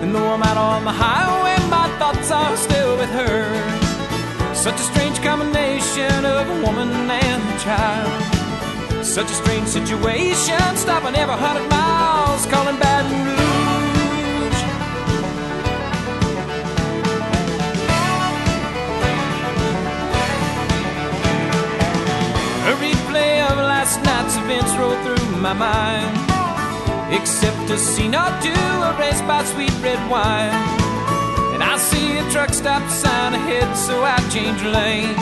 And 0.03 0.13
though 0.13 0.33
I'm 0.33 0.43
out 0.43 0.57
on 0.57 0.85
the 0.85 0.91
highway, 0.91 1.57
my 1.71 1.89
thoughts 1.97 2.29
are 2.29 2.55
still 2.57 2.95
with 2.95 3.09
her. 3.09 4.53
Such 4.53 4.79
a 4.79 4.83
strange 4.91 5.19
combination 5.23 6.25
of 6.25 6.47
a 6.47 6.61
woman 6.61 6.89
and 7.09 7.41
a 7.41 7.57
child. 7.57 9.03
Such 9.03 9.31
a 9.31 9.37
strange 9.41 9.67
situation, 9.67 10.61
stopping 10.75 11.15
every 11.15 11.37
hundred 11.37 11.67
miles, 11.71 12.45
calling 12.53 12.77
Baton 12.77 13.25
Rouge. 13.25 13.52
My 25.43 25.51
mind. 25.51 26.15
Except 27.11 27.69
a 27.69 27.77
scene 27.77 28.15
two, 28.41 28.65
a 28.87 28.95
race 28.97 29.21
by 29.27 29.43
sweet 29.43 29.75
red 29.83 29.99
wine. 30.09 30.55
And 31.53 31.61
I 31.61 31.75
see 31.77 32.17
a 32.17 32.23
truck 32.31 32.53
stop 32.53 32.81
sign 32.89 33.33
ahead, 33.33 33.75
so 33.75 34.03
I 34.03 34.15
change 34.31 34.63
lane. 34.63 35.13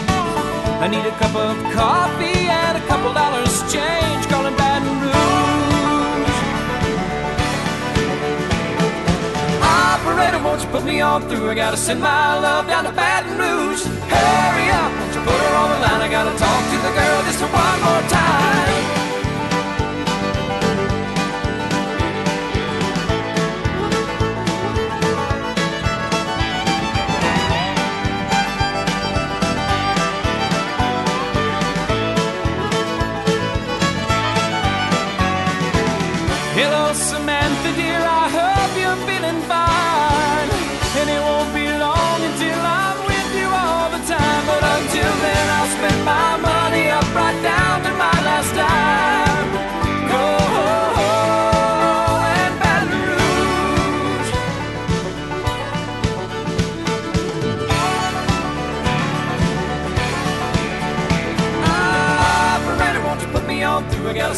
I 0.78 0.88
need 0.88 1.06
a 1.10 1.16
cup 1.18 1.34
of 1.36 1.58
coffee 1.74 2.46
and 2.46 2.78
a 2.78 2.84
couple 2.86 3.12
dollars 3.14 3.50
change, 3.74 4.22
calling 4.30 4.56
Baton 4.62 4.94
Rouge. 5.02 6.38
Operator, 9.66 10.44
won't 10.46 10.62
you 10.62 10.70
put 10.70 10.86
me 10.86 11.02
on 11.02 11.28
through? 11.30 11.50
I 11.50 11.56
gotta 11.56 11.78
send 11.78 12.00
my 12.00 12.38
love 12.38 12.68
down 12.68 12.84
to 12.84 12.92
Baton 12.92 13.40
Rouge. 13.42 13.84
Hurry 14.14 14.68
up, 14.70 14.92
won't 15.02 15.16
you 15.16 15.22
put 15.26 15.40
her 15.46 15.54
on 15.62 15.70
the 15.74 15.80
line? 15.82 16.02
I 16.06 16.10
gotta 16.14 16.38
talk 16.38 16.62
to 16.70 16.78
the 16.86 16.94
girl 16.94 17.18
just 17.26 17.42
one 17.42 17.80
more 17.82 18.06
time. 18.08 19.01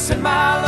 Through? 0.07 0.15
I 0.15 0.19
gotta 0.19 0.23
send 0.23 0.23
my 0.23 0.55
love 0.55 0.62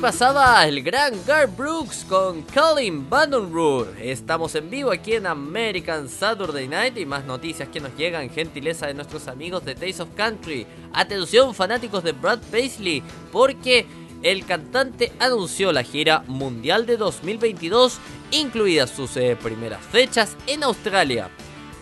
pasaba 0.00 0.66
el 0.66 0.82
gran 0.82 1.12
Garth 1.26 1.54
Brooks 1.54 2.06
con 2.08 2.40
Colin 2.42 3.10
Vandenroor. 3.10 3.94
Estamos 4.00 4.54
en 4.54 4.70
vivo 4.70 4.90
aquí 4.90 5.12
en 5.12 5.26
American 5.26 6.08
Saturday 6.08 6.66
Night 6.68 6.96
y 6.96 7.04
más 7.04 7.26
noticias 7.26 7.68
que 7.68 7.80
nos 7.80 7.94
llegan, 7.96 8.30
gentileza 8.30 8.86
de 8.86 8.94
nuestros 8.94 9.28
amigos 9.28 9.62
de 9.66 9.74
Taste 9.74 10.02
of 10.02 10.08
Country. 10.16 10.66
Atención 10.94 11.54
fanáticos 11.54 12.02
de 12.02 12.12
Brad 12.12 12.38
Paisley, 12.50 13.02
porque 13.30 13.86
el 14.22 14.46
cantante 14.46 15.12
anunció 15.18 15.70
la 15.70 15.82
gira 15.82 16.24
mundial 16.26 16.86
de 16.86 16.96
2022, 16.96 17.98
incluidas 18.30 18.88
sus 18.88 19.14
eh, 19.18 19.36
primeras 19.40 19.84
fechas 19.84 20.34
en 20.46 20.62
Australia. 20.64 21.28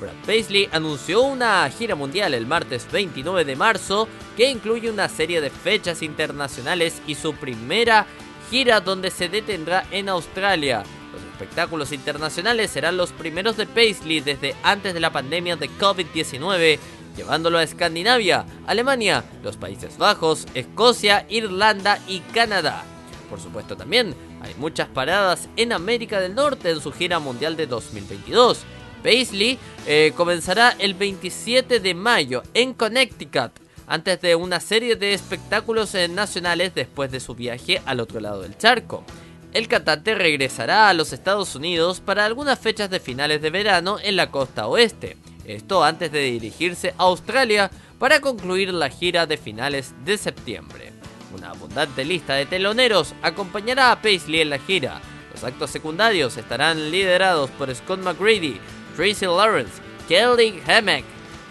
Brad 0.00 0.14
Paisley 0.26 0.68
anunció 0.72 1.22
una 1.22 1.68
gira 1.70 1.94
mundial 1.94 2.34
el 2.34 2.46
martes 2.46 2.86
29 2.90 3.44
de 3.44 3.56
marzo 3.56 4.08
que 4.36 4.50
incluye 4.50 4.90
una 4.90 5.08
serie 5.08 5.40
de 5.40 5.50
fechas 5.50 6.02
internacionales 6.02 7.02
y 7.06 7.14
su 7.14 7.34
primera 7.34 8.06
gira 8.50 8.80
donde 8.80 9.10
se 9.10 9.28
detendrá 9.28 9.84
en 9.90 10.08
Australia. 10.08 10.84
Los 11.12 11.22
espectáculos 11.22 11.92
internacionales 11.92 12.70
serán 12.70 12.96
los 12.96 13.12
primeros 13.12 13.56
de 13.56 13.66
Paisley 13.66 14.20
desde 14.20 14.54
antes 14.62 14.94
de 14.94 15.00
la 15.00 15.10
pandemia 15.10 15.56
de 15.56 15.70
COVID-19, 15.70 16.78
llevándolo 17.16 17.58
a 17.58 17.62
Escandinavia, 17.62 18.46
Alemania, 18.66 19.24
los 19.42 19.56
Países 19.56 19.98
Bajos, 19.98 20.46
Escocia, 20.54 21.26
Irlanda 21.28 21.98
y 22.06 22.20
Canadá. 22.20 22.84
Por 23.28 23.40
supuesto 23.40 23.76
también 23.76 24.14
hay 24.40 24.54
muchas 24.54 24.88
paradas 24.88 25.48
en 25.56 25.72
América 25.72 26.20
del 26.20 26.34
Norte 26.34 26.70
en 26.70 26.80
su 26.80 26.92
gira 26.92 27.18
mundial 27.18 27.56
de 27.56 27.66
2022. 27.66 28.64
Paisley 29.02 29.58
eh, 29.86 30.12
comenzará 30.16 30.74
el 30.78 30.94
27 30.94 31.80
de 31.80 31.94
mayo 31.94 32.42
en 32.54 32.74
Connecticut, 32.74 33.52
antes 33.86 34.20
de 34.20 34.34
una 34.34 34.60
serie 34.60 34.96
de 34.96 35.14
espectáculos 35.14 35.94
eh, 35.94 36.08
nacionales 36.08 36.74
después 36.74 37.10
de 37.10 37.20
su 37.20 37.34
viaje 37.34 37.80
al 37.86 38.00
otro 38.00 38.20
lado 38.20 38.42
del 38.42 38.56
charco. 38.58 39.04
El 39.52 39.66
cantante 39.66 40.14
regresará 40.14 40.88
a 40.88 40.94
los 40.94 41.12
Estados 41.12 41.54
Unidos 41.54 42.00
para 42.00 42.26
algunas 42.26 42.58
fechas 42.58 42.90
de 42.90 43.00
finales 43.00 43.40
de 43.40 43.50
verano 43.50 43.96
en 44.02 44.16
la 44.16 44.30
costa 44.30 44.66
oeste, 44.66 45.16
esto 45.46 45.82
antes 45.82 46.12
de 46.12 46.20
dirigirse 46.20 46.94
a 46.98 47.04
Australia 47.04 47.70
para 47.98 48.20
concluir 48.20 48.72
la 48.74 48.90
gira 48.90 49.26
de 49.26 49.38
finales 49.38 49.94
de 50.04 50.18
septiembre. 50.18 50.92
Una 51.34 51.50
abundante 51.50 52.04
lista 52.04 52.34
de 52.34 52.46
teloneros 52.46 53.14
acompañará 53.22 53.90
a 53.90 54.02
Paisley 54.02 54.42
en 54.42 54.50
la 54.50 54.58
gira. 54.58 55.00
Los 55.32 55.44
actos 55.44 55.70
secundarios 55.70 56.36
estarán 56.36 56.90
liderados 56.90 57.50
por 57.50 57.74
Scott 57.74 58.00
McGrady, 58.00 58.60
Tracy 58.98 59.26
Lawrence, 59.26 59.80
Kelly 60.08 60.60
Hemmeck, 60.66 61.04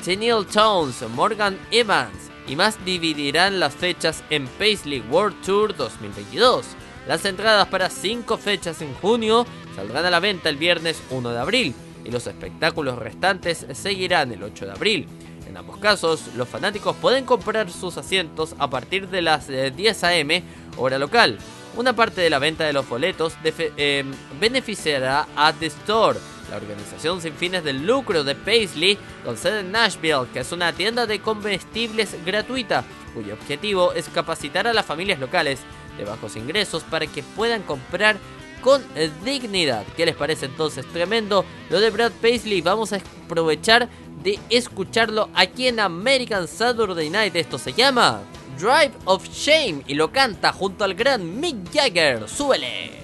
Tennille 0.04 0.44
Tones, 0.44 1.02
Morgan 1.16 1.58
Evans 1.72 2.30
y 2.46 2.58
más 2.58 2.78
dividirán 2.84 3.62
las 3.62 3.74
fechas 3.74 4.22
en 4.30 4.48
Paisley 4.60 5.00
World 5.10 5.42
Tour 5.46 5.74
2022. 5.74 6.66
Las 7.08 7.24
entradas 7.24 7.70
para 7.70 7.90
5 7.90 8.38
fechas 8.38 8.82
en 8.82 8.94
junio 8.96 9.46
saldrán 9.78 10.04
a 10.06 10.10
la 10.10 10.20
venta 10.20 10.50
el 10.50 10.58
viernes 10.58 11.02
1 11.10 11.30
de 11.30 11.40
abril 11.40 11.74
y 12.04 12.12
los 12.12 12.28
espectáculos 12.28 13.00
restantes 13.00 13.66
seguirán 13.72 14.34
el 14.34 14.44
8 14.44 14.66
de 14.66 14.72
abril. 14.74 15.08
En 15.48 15.56
ambos 15.56 15.78
casos, 15.78 16.24
los 16.36 16.50
fanáticos 16.50 16.98
pueden 16.98 17.24
comprar 17.24 17.72
sus 17.72 17.96
asientos 17.96 18.56
a 18.60 18.70
partir 18.70 19.08
de 19.08 19.22
las 19.22 19.48
eh, 19.48 19.72
10 19.72 20.04
am 20.04 20.30
hora 20.76 21.00
local. 21.00 21.38
Una 21.78 21.94
parte 21.94 22.20
de 22.20 22.30
la 22.30 22.40
venta 22.40 22.66
de 22.66 22.74
los 22.74 22.90
boletos 22.90 23.36
eh, 23.46 24.04
beneficiará 24.38 25.28
a 25.34 25.54
The 25.54 25.68
Store, 25.68 26.20
la 26.50 26.58
organización 26.58 27.22
sin 27.22 27.34
fines 27.34 27.64
de 27.64 27.74
lucro 27.74 28.24
de 28.24 28.36
Paisley, 28.36 28.98
con 29.24 29.38
sede 29.38 29.62
en 29.62 29.72
Nashville, 29.72 30.28
que 30.34 30.40
es 30.40 30.52
una 30.52 30.74
tienda 30.74 31.06
de 31.06 31.20
comestibles 31.20 32.16
gratuita, 32.26 32.84
cuyo 33.14 33.34
objetivo 33.34 33.94
es 33.94 34.10
capacitar 34.10 34.68
a 34.68 34.74
las 34.74 34.86
familias 34.86 35.20
locales 35.20 35.60
de 35.98 36.06
bajos 36.06 36.36
ingresos 36.36 36.84
para 36.84 37.08
que 37.08 37.24
puedan 37.24 37.64
comprar 37.64 38.18
con 38.62 38.84
dignidad. 39.24 39.86
¿Qué 39.96 40.06
les 40.06 40.16
parece 40.16 40.48
entonces? 40.48 40.86
Tremendo 40.88 41.46
lo 41.70 41.80
de 41.80 41.90
Brad 41.90 42.12
Paisley. 42.22 42.62
Vamos 42.62 42.94
a 42.94 43.00
aprovechar 43.26 43.90
de 44.24 44.40
escucharlo 44.50 45.30
aquí 45.34 45.68
en 45.68 45.80
American 45.80 46.48
Saturday 46.48 47.10
Night. 47.10 47.36
Esto 47.36 47.58
se 47.58 47.74
llama 47.74 48.22
Drive 48.58 48.94
of 49.06 49.28
Shame 49.30 49.84
y 49.88 49.94
lo 49.94 50.12
canta 50.12 50.52
junto 50.52 50.84
al 50.84 50.96
gran 50.96 51.40
Mick 51.40 51.72
Jagger. 51.72 52.28
¡Súbele! 52.28 52.97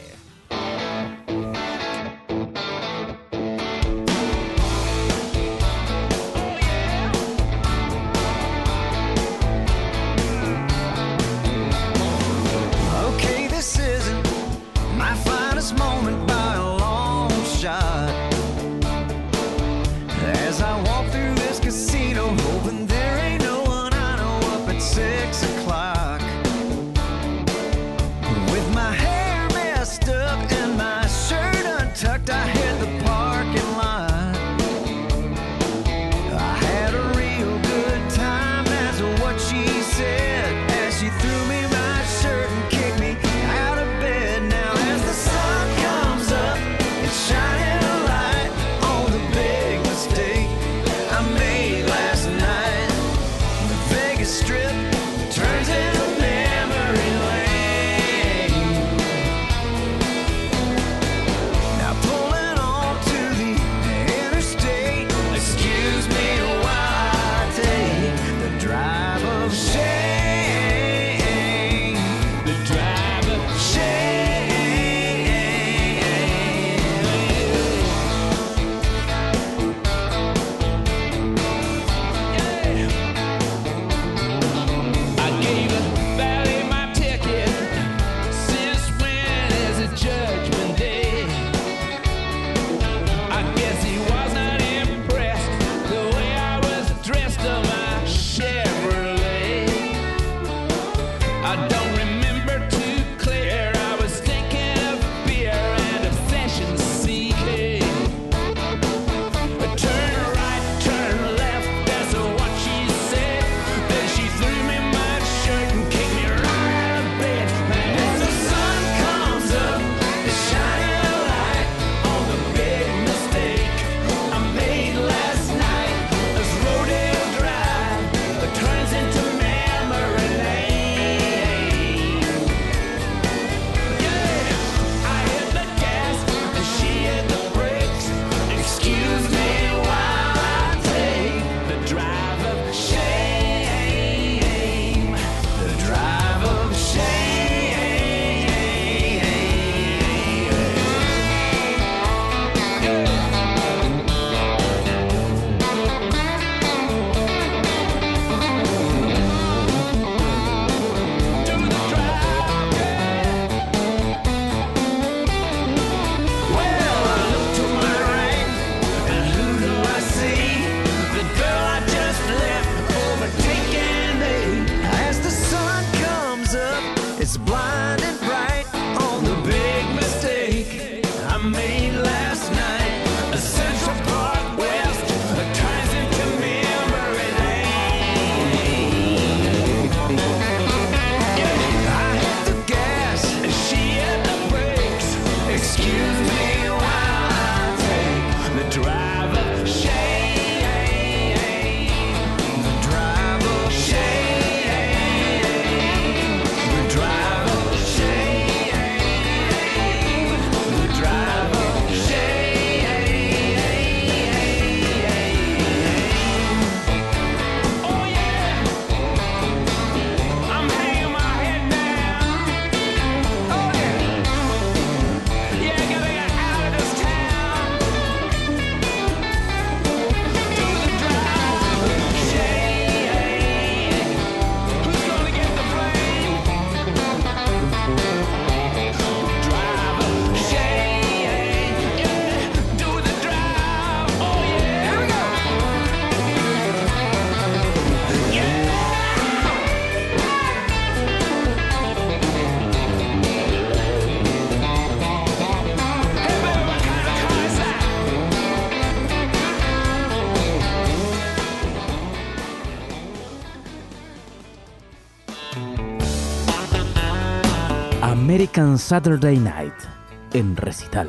Saturday 268.78 269.38
Night 269.38 269.88
en 270.34 270.56
recital. 270.56 271.08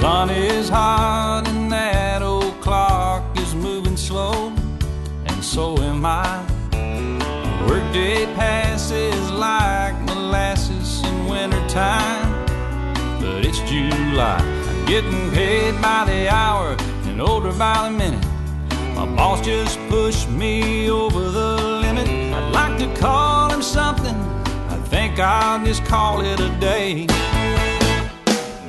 Sun 0.00 0.30
is 0.30 0.68
hot 0.68 1.44
and 1.48 1.72
that 1.72 2.22
old 2.22 2.60
clock 2.60 3.22
is 3.38 3.54
moving 3.54 3.96
slow, 3.96 4.52
and 5.26 5.44
so 5.44 5.76
am 5.78 6.04
I. 6.04 6.44
Workday 7.66 8.26
passes 8.34 9.30
like 9.30 9.94
molasses 10.02 11.02
in 11.04 11.26
wintertime, 11.26 12.46
but 13.20 13.44
it's 13.44 13.58
July. 13.70 14.38
I'm 14.38 14.86
getting 14.86 15.30
paid 15.32 15.80
by 15.80 16.04
the 16.06 16.28
hour 16.28 16.76
and 17.06 17.20
older 17.20 17.52
by 17.52 17.88
the 17.88 17.96
minute. 17.96 18.24
My 18.94 19.06
boss 19.16 19.40
just 19.44 19.78
pushed 19.88 20.28
me 20.30 20.88
over 20.90 21.30
the 21.30 21.75
To 22.86 23.00
call 23.00 23.50
him 23.50 23.62
something. 23.62 24.14
I 24.68 24.76
think 24.86 25.18
I'll 25.18 25.64
just 25.64 25.84
call 25.84 26.20
it 26.20 26.38
a 26.38 26.50
day. 26.60 27.06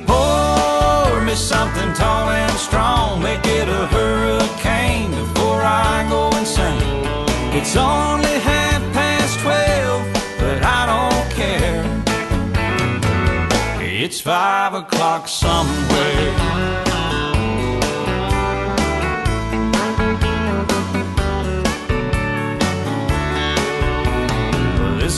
Pour 0.06 1.22
me 1.22 1.34
something 1.34 1.92
tall 1.94 2.28
and 2.30 2.52
strong. 2.58 3.22
Make 3.22 3.46
it 3.46 3.68
a 3.68 3.86
hurricane 3.86 5.10
before 5.10 5.62
I 5.62 6.04
go 6.10 6.36
insane. 6.36 6.82
It's 7.54 7.76
only 7.76 8.40
half 8.40 8.82
past 8.92 9.38
twelve, 9.40 10.04
but 10.40 10.64
I 10.64 10.86
don't 10.92 11.30
care. 11.40 11.84
It's 13.80 14.20
five 14.20 14.74
o'clock 14.74 15.28
somewhere. 15.28 16.37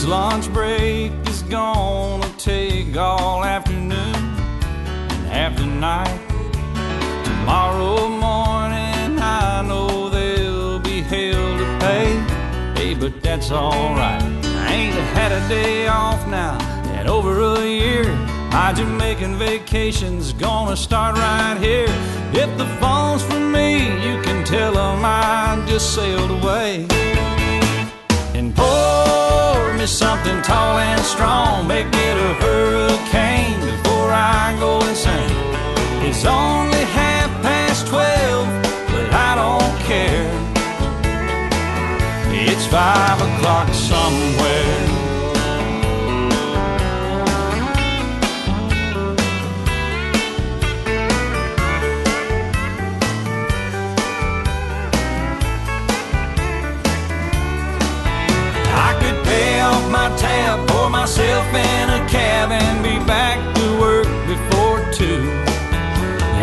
This 0.00 0.08
lunch 0.08 0.50
break 0.50 1.12
is 1.28 1.42
gonna 1.42 2.26
take 2.38 2.96
all 2.96 3.44
afternoon 3.44 4.14
and 4.14 5.26
half 5.26 5.58
the 5.58 5.66
night. 5.66 6.20
Tomorrow 7.22 8.08
morning, 8.08 9.18
I 9.18 9.60
know 9.60 10.08
there'll 10.08 10.78
be 10.78 11.02
hell 11.02 11.58
to 11.58 11.78
pay. 11.80 12.16
Hey, 12.76 12.94
but 12.94 13.22
that's 13.22 13.52
alright. 13.52 14.22
I 14.22 14.72
ain't 14.72 14.94
had 15.12 15.32
a 15.32 15.48
day 15.50 15.86
off 15.86 16.26
now 16.28 16.56
in 16.98 17.06
over 17.06 17.38
a 17.38 17.66
year. 17.66 18.04
My 18.52 18.72
Jamaican 18.72 19.36
vacation's 19.36 20.32
gonna 20.32 20.78
start 20.78 21.16
right 21.16 21.58
here. 21.60 21.92
If 22.32 22.56
the 22.56 22.68
phone's 22.80 23.22
for 23.22 23.38
me, 23.38 23.82
you 24.06 24.22
can 24.22 24.46
tell 24.46 24.78
'em 24.78 25.04
I 25.04 25.62
just 25.68 25.94
sailed 25.94 26.30
away 26.30 26.86
and 28.32 28.56
pour 28.56 29.09
me 29.80 29.86
something 29.86 30.42
tall 30.42 30.78
and 30.78 31.00
strong. 31.00 31.66
Make 31.66 31.86
it 31.86 32.16
a 32.28 32.34
hurricane 32.44 33.58
before 33.60 34.10
I 34.12 34.54
go 34.58 34.78
insane. 34.86 35.30
It's 36.06 36.24
only 36.26 36.84
half 36.98 37.30
past 37.42 37.86
twelve, 37.86 38.46
but 38.92 39.06
I 39.28 39.30
don't 39.42 39.76
care. 39.88 40.28
It's 42.32 42.66
five 42.66 43.18
o'clock 43.28 43.68
somewhere. 43.72 44.79
Myself 61.00 61.46
in 61.54 61.88
a 61.88 62.06
cab, 62.10 62.52
and 62.52 62.84
be 62.84 62.98
back 63.06 63.38
to 63.56 63.66
work 63.80 64.04
before 64.28 64.84
two. 64.92 65.24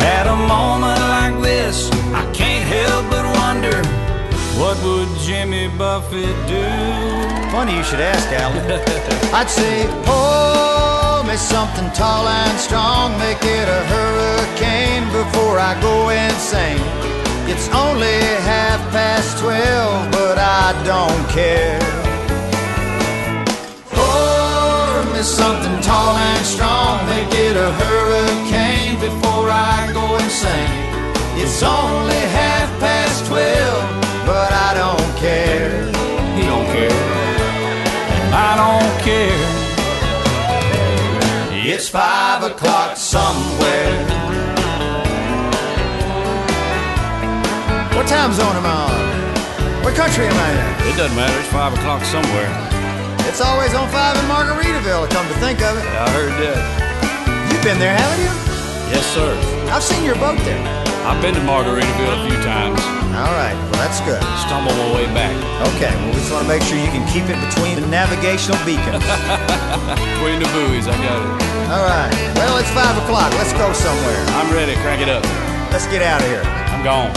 At 0.02 0.26
a 0.26 0.36
moment 0.36 1.00
like 1.16 1.38
this, 1.44 1.92
I 2.22 2.26
can't 2.34 2.66
help 2.66 3.06
but 3.14 3.26
wonder 3.38 3.78
what 4.58 4.76
would 4.82 5.10
Jimmy 5.20 5.68
Buffett 5.78 6.36
do? 6.50 6.66
Funny 7.54 7.78
you 7.78 7.84
should 7.84 8.00
ask, 8.00 8.28
Alan. 8.34 8.66
I'd 9.40 9.48
say, 9.48 9.86
pour 10.10 11.24
me 11.30 11.38
something 11.38 11.92
tall 11.92 12.28
and 12.28 12.58
strong, 12.60 13.16
make 13.20 13.44
it 13.44 13.68
a 13.70 13.82
hurricane 13.94 15.06
before 15.14 15.60
I 15.60 15.80
go 15.82 16.10
insane. 16.10 16.82
It's 17.46 17.70
only 17.86 18.18
half 18.52 18.82
past 18.90 19.38
twelve, 19.38 20.12
but 20.12 20.40
I 20.40 20.74
don't 20.84 21.30
care. 21.30 22.07
Me 25.18 25.24
something 25.24 25.82
tall 25.82 26.16
and 26.16 26.46
strong, 26.46 27.06
make 27.08 27.34
it 27.34 27.58
a 27.58 27.72
hurricane 27.72 29.00
before 29.00 29.50
I 29.50 29.90
go 29.94 30.16
insane. 30.16 30.70
It's 31.42 31.64
only 31.64 32.22
half 32.38 32.70
past 32.80 33.26
twelve, 33.26 33.84
but 34.26 34.52
I 34.52 34.74
don't 34.82 35.12
care. 35.18 35.88
He 36.38 36.44
don't 36.46 36.68
care. 36.76 37.04
And 38.22 38.34
I 38.36 38.52
don't 38.64 38.96
care. 39.02 39.46
It's 41.74 41.90
five 41.90 42.44
o'clock 42.44 42.96
somewhere. 42.96 43.98
What 47.96 48.08
time 48.08 48.34
zone 48.34 48.56
am 48.56 48.66
I 48.66 48.76
on? 48.86 49.84
What 49.84 49.96
country 49.96 50.28
am 50.28 50.38
I 50.38 50.50
in? 50.52 50.94
It 50.94 50.98
doesn't 50.98 51.16
matter. 51.18 51.40
It's 51.40 51.50
five 51.50 51.74
o'clock 51.74 52.04
somewhere. 52.04 52.77
It's 53.28 53.44
always 53.44 53.76
on 53.76 53.92
five 53.92 54.16
in 54.16 54.24
Margaritaville, 54.32 55.12
come 55.12 55.28
to 55.28 55.38
think 55.44 55.60
of 55.60 55.76
it. 55.76 55.84
I 55.84 56.08
heard 56.16 56.32
that. 56.40 56.58
You've 57.52 57.60
been 57.60 57.76
there, 57.76 57.92
haven't 57.92 58.24
you? 58.24 58.32
Yes, 58.88 59.04
sir. 59.12 59.36
I've 59.68 59.84
seen 59.84 60.08
your 60.08 60.16
boat 60.16 60.40
there. 60.48 60.64
I've 61.04 61.20
been 61.22 61.36
to 61.36 61.44
Margaritaville 61.44 62.08
a 62.08 62.22
few 62.24 62.40
times. 62.40 62.80
All 63.20 63.36
right, 63.36 63.52
well, 63.68 63.84
that's 63.84 64.00
good. 64.08 64.24
Stumble 64.48 64.72
my 64.72 64.96
way 64.96 65.06
back. 65.12 65.36
Okay, 65.76 65.92
well, 65.92 66.16
we 66.16 66.24
just 66.24 66.32
want 66.32 66.48
to 66.48 66.52
make 66.56 66.64
sure 66.64 66.80
you 66.80 66.88
can 66.88 67.04
keep 67.12 67.28
it 67.28 67.36
between 67.52 67.76
the 67.76 67.84
navigational 67.92 68.58
beacons. 68.64 69.04
Between 70.18 70.40
the 70.40 70.50
buoys, 70.56 70.88
I 70.88 70.96
got 71.04 71.20
it. 71.20 71.30
All 71.68 71.84
right, 71.84 72.12
well, 72.40 72.58
it's 72.58 72.72
five 72.72 72.96
o'clock. 73.04 73.32
Let's 73.36 73.54
go 73.54 73.72
somewhere. 73.76 74.24
I'm 74.40 74.54
ready. 74.56 74.74
Crank 74.82 75.02
it 75.02 75.10
up. 75.10 75.24
Let's 75.72 75.86
get 75.88 76.02
out 76.02 76.22
of 76.24 76.28
here. 76.28 76.44
I'm 76.44 76.84
gone. 76.84 77.12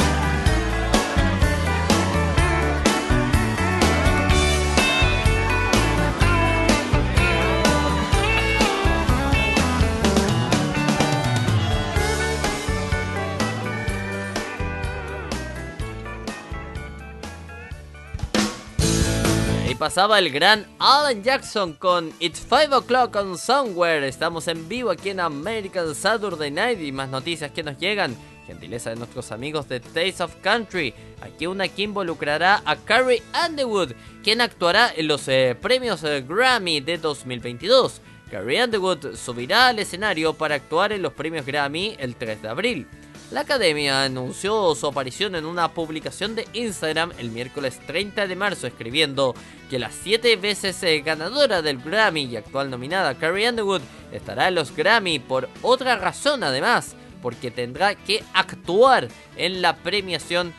Pasaba 19.81 20.19
el 20.19 20.31
gran 20.31 20.67
Alan 20.79 21.23
Jackson 21.23 21.73
con 21.73 22.13
It's 22.21 22.47
5 22.47 22.77
O'Clock 22.77 23.17
on 23.17 23.39
Somewhere. 23.39 24.07
Estamos 24.07 24.47
en 24.47 24.69
vivo 24.69 24.91
aquí 24.91 25.09
en 25.09 25.21
American 25.21 25.95
Saturday 25.95 26.51
Night 26.51 26.83
y 26.83 26.93
más 26.93 27.09
noticias 27.09 27.51
que 27.51 27.63
nos 27.63 27.79
llegan. 27.79 28.15
Gentileza 28.47 28.91
de 28.91 28.97
nuestros 28.97 29.33
amigos 29.33 29.71
de 29.71 29.81
Taste 29.81 30.23
of 30.23 30.35
Country. 30.43 30.93
Aquí 31.23 31.47
una 31.47 31.67
que 31.67 31.81
involucrará 31.81 32.61
a 32.67 32.77
Carrie 32.77 33.23
Underwood, 33.49 33.93
quien 34.23 34.43
actuará 34.43 34.93
en 34.95 35.09
los 35.09 35.27
eh, 35.29 35.57
premios 35.59 36.05
eh, 36.05 36.23
Grammy 36.29 36.81
de 36.81 36.99
2022. 36.99 38.03
Carrie 38.31 38.63
Underwood 38.63 39.17
subirá 39.17 39.69
al 39.69 39.79
escenario 39.79 40.35
para 40.35 40.57
actuar 40.57 40.93
en 40.93 41.01
los 41.01 41.15
premios 41.15 41.47
Grammy 41.47 41.97
el 41.99 42.17
3 42.17 42.43
de 42.43 42.49
abril. 42.51 42.87
La 43.31 43.43
academia 43.43 44.03
anunció 44.03 44.75
su 44.75 44.89
aparición 44.89 45.37
en 45.37 45.45
una 45.45 45.73
publicación 45.73 46.35
de 46.35 46.49
Instagram 46.53 47.13
el 47.17 47.31
miércoles 47.31 47.79
30 47.87 48.27
de 48.27 48.35
marzo, 48.35 48.67
escribiendo 48.67 49.37
que 49.71 49.79
la 49.79 49.93
siete 49.93 50.35
veces 50.35 50.83
eh, 50.83 51.01
ganadora 51.01 51.63
del 51.63 51.79
Grammy 51.79 52.25
y 52.25 52.35
actual 52.35 52.71
nominada 52.71 53.15
Carrie 53.15 53.49
Underwood 53.49 53.83
estará 54.11 54.49
en 54.49 54.57
los 54.57 54.75
Grammy 54.75 55.21
por 55.21 55.49
otra 55.63 55.95
razón 55.95 56.43
además, 56.43 56.97
porque 57.23 57.53
tendrá 57.53 57.95
que 57.95 58.25
actuar 58.35 59.07
en 59.37 59.63
la 59.63 59.77
premiación 59.77 60.53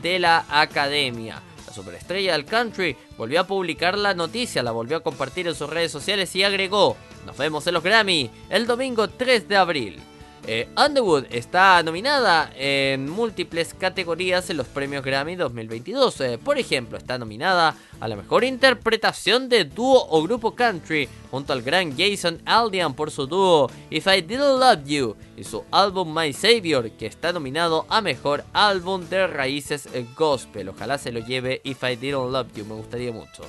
de 0.00 0.18
la 0.18 0.46
academia. 0.48 1.42
La 1.66 1.74
superestrella 1.74 2.32
del 2.32 2.46
country 2.46 2.96
volvió 3.18 3.40
a 3.40 3.46
publicar 3.46 3.98
la 3.98 4.14
noticia, 4.14 4.62
la 4.62 4.70
volvió 4.70 4.96
a 4.96 5.02
compartir 5.02 5.46
en 5.46 5.54
sus 5.54 5.68
redes 5.68 5.92
sociales 5.92 6.34
y 6.34 6.42
agregó, 6.42 6.96
nos 7.26 7.36
vemos 7.36 7.66
en 7.66 7.74
los 7.74 7.82
Grammy 7.82 8.30
el 8.48 8.66
domingo 8.66 9.08
3 9.08 9.46
de 9.46 9.56
abril. 9.58 10.13
Eh, 10.46 10.68
Underwood 10.76 11.24
está 11.30 11.82
nominada 11.82 12.52
en 12.54 13.08
múltiples 13.08 13.72
categorías 13.72 14.50
en 14.50 14.58
los 14.58 14.66
premios 14.66 15.02
Grammy 15.02 15.36
2022. 15.36 16.20
Eh, 16.20 16.38
por 16.42 16.58
ejemplo, 16.58 16.98
está 16.98 17.16
nominada 17.16 17.74
a 17.98 18.08
la 18.08 18.16
mejor 18.16 18.44
interpretación 18.44 19.48
de 19.48 19.64
dúo 19.64 20.06
o 20.10 20.22
grupo 20.22 20.54
country 20.54 21.08
junto 21.30 21.54
al 21.54 21.62
gran 21.62 21.96
Jason 21.96 22.42
Aldean 22.44 22.92
por 22.94 23.10
su 23.10 23.26
dúo 23.26 23.70
If 23.88 24.06
I 24.06 24.20
Didn't 24.20 24.60
Love 24.60 24.84
You 24.84 25.16
y 25.36 25.44
su 25.44 25.64
álbum 25.70 26.14
My 26.14 26.32
Savior, 26.34 26.90
que 26.90 27.06
está 27.06 27.32
nominado 27.32 27.86
a 27.88 28.02
mejor 28.02 28.44
álbum 28.52 29.08
de 29.08 29.26
raíces 29.26 29.88
eh, 29.94 30.04
gospel. 30.14 30.68
Ojalá 30.68 30.98
se 30.98 31.10
lo 31.10 31.20
lleve 31.20 31.62
If 31.64 31.82
I 31.82 31.96
Didn't 31.96 32.30
Love 32.30 32.52
You, 32.54 32.66
me 32.66 32.74
gustaría 32.74 33.12
mucho. 33.12 33.44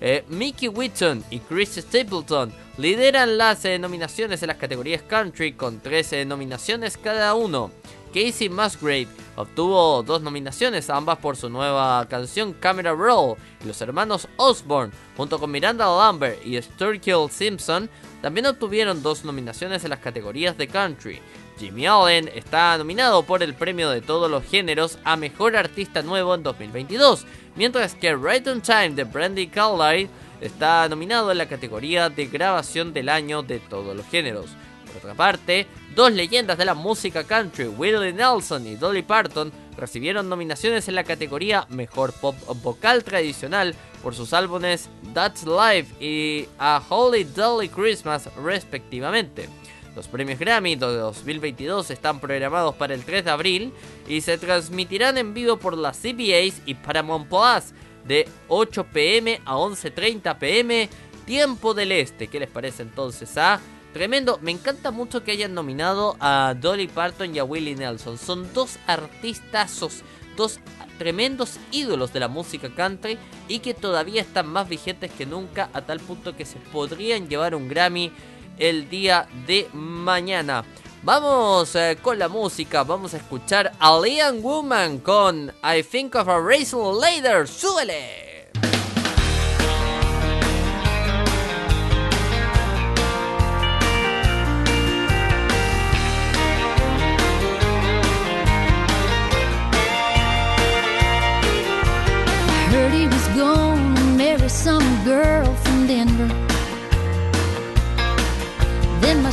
Eh, 0.00 0.24
Mickey 0.28 0.68
Whitson 0.68 1.24
y 1.30 1.38
Chris 1.40 1.76
Stapleton 1.76 2.52
lideran 2.78 3.38
las 3.38 3.64
eh, 3.64 3.78
nominaciones 3.78 4.42
en 4.42 4.48
las 4.48 4.56
categorías 4.56 5.02
country 5.02 5.52
con 5.52 5.80
13 5.80 6.24
nominaciones 6.24 6.96
cada 6.96 7.34
uno. 7.34 7.70
Casey 8.14 8.48
Musgrave 8.48 9.08
obtuvo 9.34 10.04
dos 10.04 10.22
nominaciones, 10.22 10.88
ambas 10.88 11.18
por 11.18 11.36
su 11.36 11.48
nueva 11.48 12.06
canción 12.08 12.52
Camera 12.52 12.92
Roll. 12.92 13.36
Y 13.62 13.66
los 13.66 13.80
hermanos 13.80 14.28
Osborne, 14.36 14.92
junto 15.16 15.40
con 15.40 15.50
Miranda 15.50 15.86
Lambert 15.86 16.44
y 16.46 16.60
Sturgill 16.62 17.28
Simpson, 17.28 17.90
también 18.22 18.46
obtuvieron 18.46 19.02
dos 19.02 19.24
nominaciones 19.24 19.82
en 19.82 19.90
las 19.90 19.98
categorías 19.98 20.56
de 20.56 20.68
country. 20.68 21.20
Jimmy 21.58 21.86
Allen 21.86 22.30
está 22.34 22.76
nominado 22.76 23.22
por 23.22 23.42
el 23.42 23.54
premio 23.54 23.90
de 23.90 24.00
todos 24.00 24.30
los 24.30 24.44
géneros 24.44 24.98
a 25.04 25.16
Mejor 25.16 25.56
Artista 25.56 26.02
Nuevo 26.02 26.34
en 26.34 26.42
2022, 26.42 27.26
mientras 27.54 27.94
que 27.94 28.16
Right 28.16 28.46
on 28.48 28.60
Time 28.60 28.90
de 28.90 29.04
Brandy 29.04 29.46
Carlile 29.46 30.10
está 30.40 30.88
nominado 30.88 31.30
en 31.30 31.38
la 31.38 31.48
categoría 31.48 32.10
de 32.10 32.26
grabación 32.26 32.92
del 32.92 33.08
año 33.08 33.42
de 33.42 33.60
todos 33.60 33.96
los 33.96 34.06
géneros. 34.06 34.46
Por 34.86 34.96
otra 34.96 35.14
parte, 35.14 35.66
dos 35.94 36.12
leyendas 36.12 36.58
de 36.58 36.64
la 36.64 36.74
música 36.74 37.24
country, 37.24 37.66
Willie 37.66 38.12
Nelson 38.12 38.66
y 38.66 38.74
Dolly 38.74 39.02
Parton, 39.02 39.52
recibieron 39.76 40.28
nominaciones 40.28 40.88
en 40.88 40.94
la 40.94 41.04
categoría 41.04 41.66
Mejor 41.68 42.12
Pop 42.12 42.36
Vocal 42.62 43.04
Tradicional 43.04 43.74
por 44.02 44.14
sus 44.14 44.32
álbumes 44.32 44.88
That's 45.14 45.44
Life 45.44 45.94
y 46.04 46.46
A 46.58 46.82
Holy 46.88 47.24
Dolly 47.24 47.68
Christmas 47.68 48.28
respectivamente. 48.36 49.48
Los 49.94 50.08
premios 50.08 50.38
Grammy 50.38 50.74
de 50.74 50.86
2022 50.86 51.90
están 51.90 52.20
programados 52.20 52.74
para 52.74 52.94
el 52.94 53.04
3 53.04 53.24
de 53.24 53.30
abril 53.30 53.72
y 54.08 54.20
se 54.20 54.38
transmitirán 54.38 55.18
en 55.18 55.34
vivo 55.34 55.56
por 55.58 55.78
las 55.78 55.96
CBS 55.96 56.62
y 56.66 56.74
Paramount 56.74 57.28
Plus 57.28 57.72
de 58.04 58.28
8 58.48 58.86
pm 58.92 59.40
a 59.44 59.54
11.30 59.54 60.38
pm, 60.38 60.88
tiempo 61.24 61.74
del 61.74 61.92
este. 61.92 62.26
¿Qué 62.28 62.40
les 62.40 62.50
parece 62.50 62.82
entonces 62.82 63.36
a 63.38 63.60
Tremendo, 63.94 64.40
me 64.42 64.50
encanta 64.50 64.90
mucho 64.90 65.22
que 65.22 65.30
hayan 65.30 65.54
nominado 65.54 66.16
a 66.18 66.56
Dolly 66.60 66.88
Parton 66.88 67.32
y 67.32 67.38
a 67.38 67.44
Willie 67.44 67.76
Nelson. 67.76 68.18
Son 68.18 68.52
dos 68.52 68.76
artistas, 68.88 70.02
dos 70.36 70.58
tremendos 70.98 71.60
ídolos 71.70 72.12
de 72.12 72.18
la 72.18 72.26
música 72.26 72.74
country 72.74 73.18
y 73.46 73.60
que 73.60 73.72
todavía 73.72 74.22
están 74.22 74.48
más 74.48 74.68
vigentes 74.68 75.12
que 75.12 75.26
nunca 75.26 75.70
a 75.72 75.82
tal 75.82 76.00
punto 76.00 76.36
que 76.36 76.44
se 76.44 76.58
podrían 76.58 77.28
llevar 77.28 77.54
un 77.54 77.68
Grammy 77.68 78.10
el 78.58 78.88
día 78.88 79.26
de 79.46 79.68
mañana. 79.72 80.64
Vamos 81.02 81.74
eh, 81.76 81.98
con 82.00 82.18
la 82.18 82.28
música, 82.28 82.82
vamos 82.82 83.12
a 83.12 83.18
escuchar 83.18 83.72
a 83.78 84.00
Liam 84.00 84.40
Woman 84.40 84.98
con 84.98 85.52
I 85.62 85.82
Think 85.82 86.14
of 86.14 86.28
a 86.28 86.40
Raisin 86.40 86.98
Later. 86.98 87.46
¡Súbele! 87.46 88.23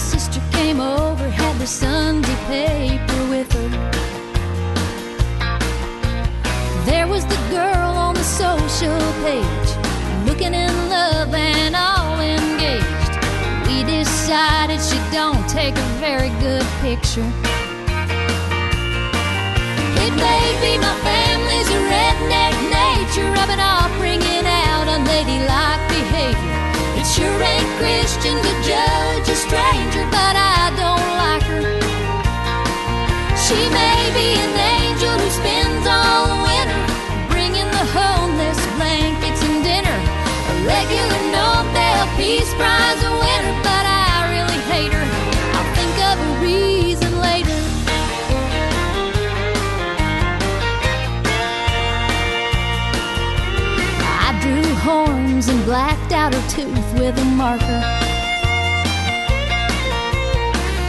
Sister 0.02 0.42
came 0.52 0.80
over, 0.82 1.30
had 1.30 1.56
the 1.60 1.68
Sunday 1.68 2.36
paper 2.48 3.22
with 3.30 3.52
her. 3.54 3.70
There 6.86 7.08
was 7.08 7.24
the 7.26 7.42
girl 7.50 7.92
on 8.06 8.16
the 8.16 8.24
social 8.24 9.00
page, 9.26 9.70
looking 10.28 10.54
in 10.54 10.74
love 10.90 11.34
and 11.34 11.76
all 11.76 12.20
engaged. 12.20 13.14
We 13.68 13.84
decided 13.84 14.80
she 14.82 15.00
don't 15.12 15.48
take 15.48 15.76
a 15.76 15.88
very 16.06 16.32
good 16.46 16.66
picture. 16.82 17.30
It 20.06 20.14
may 20.28 20.48
be 20.64 20.72
my 20.88 20.96
family's 21.08 21.70
redneck 21.92 22.54
nature, 22.80 23.30
rubbing 23.38 23.60
off, 23.60 23.81
Sure 27.22 27.44
ain't 27.54 27.70
Christian 27.78 28.34
to 28.34 28.54
judge 28.66 29.30
a 29.30 29.38
stranger, 29.46 30.06
but 30.10 30.34
I 30.34 30.74
don't 30.74 31.10
like 31.22 31.46
her. 31.54 31.70
She 33.38 33.62
may 33.70 34.02
be 34.18 34.28
an 34.42 34.54
angel 34.58 35.14
who 35.22 35.30
spends 35.30 35.86
all 35.86 36.42
winter 36.42 36.82
bringing 37.30 37.70
the 37.78 37.86
homeless 37.94 38.58
blankets 38.74 39.42
and 39.46 39.62
dinner. 39.62 39.98
A 40.50 40.56
regular 40.66 41.22
Nobel 41.30 42.02
Peace 42.18 42.52
Prize 42.56 43.01
blacked 55.66 56.12
out 56.12 56.34
her 56.34 56.50
tooth 56.50 56.94
with 56.94 57.18
a 57.18 57.26
marker. 57.26 57.82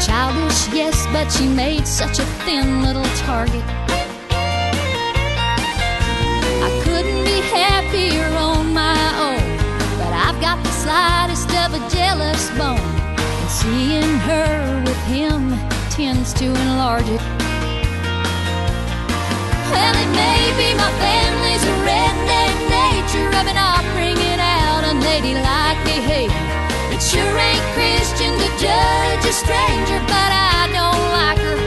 Childish, 0.05 0.69
yes, 0.73 1.07
but 1.13 1.31
she 1.31 1.47
made 1.47 1.87
such 1.87 2.19
a 2.19 2.25
thin 2.45 2.83
little 2.83 3.05
target. 3.27 3.65
I 6.67 6.71
couldn't 6.85 7.25
be 7.25 7.41
happier 7.55 8.27
on 8.37 8.73
my 8.73 8.99
own, 9.27 9.43
but 9.99 10.13
I've 10.13 10.41
got 10.41 10.63
the 10.63 10.71
slightest 10.71 11.51
of 11.63 11.75
a 11.75 11.81
jealous 11.91 12.51
bone. 12.59 12.79
And 13.19 13.51
seeing 13.51 14.19
her 14.29 14.83
with 14.87 15.03
him 15.05 15.51
tends 15.91 16.33
to 16.35 16.47
enlarge 16.47 17.09
it. 17.09 17.21
Well, 19.73 19.95
it 19.97 20.11
may 20.13 20.53
be 20.61 20.75
my 20.77 20.91
family's 21.01 21.65
redneck 21.89 22.55
nature, 22.69 23.31
rubbing 23.31 23.57
off, 23.57 23.85
bringing 23.95 24.32
out 25.13 25.25
unladylike 25.25 25.85
behavior. 25.85 26.49
It 26.93 27.03
sure 27.03 27.39
ain't 27.39 27.67
Christian 27.75 28.33
to 28.33 28.49
judge 28.59 29.25
a 29.25 29.33
stranger, 29.33 30.01
but 30.09 30.31
I 30.33 30.69
don't 30.73 31.05
like 31.13 31.39
her. 31.39 31.59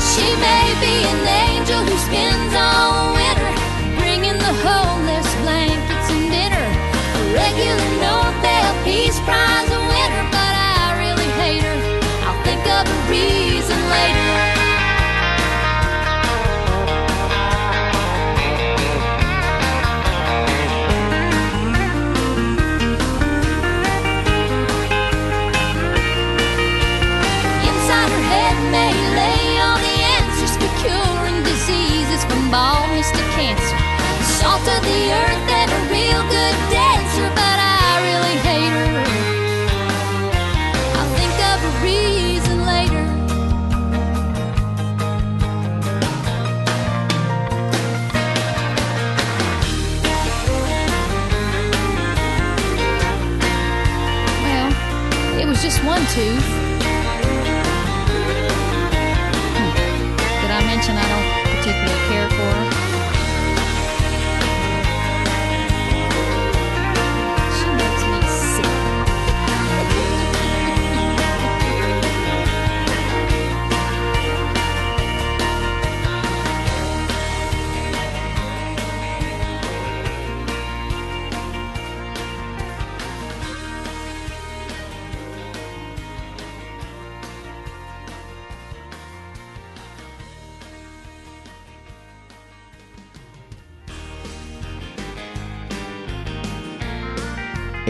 She 0.00 0.26
may 0.40 0.66
be 0.80 0.94
an 1.12 1.20
angel 1.48 1.80
who 1.84 1.96
spends 1.98 2.54
all 2.54 3.14
winter 3.14 3.52
bringing 3.98 4.38
the 4.38 4.54
homeless 4.64 5.28
blankets 5.42 6.08
and 6.10 6.30
dinner. 6.30 6.66
A 6.66 7.22
regular 7.34 7.90
Nobel 8.00 8.84
Peace 8.84 9.18
Prize 9.20 9.73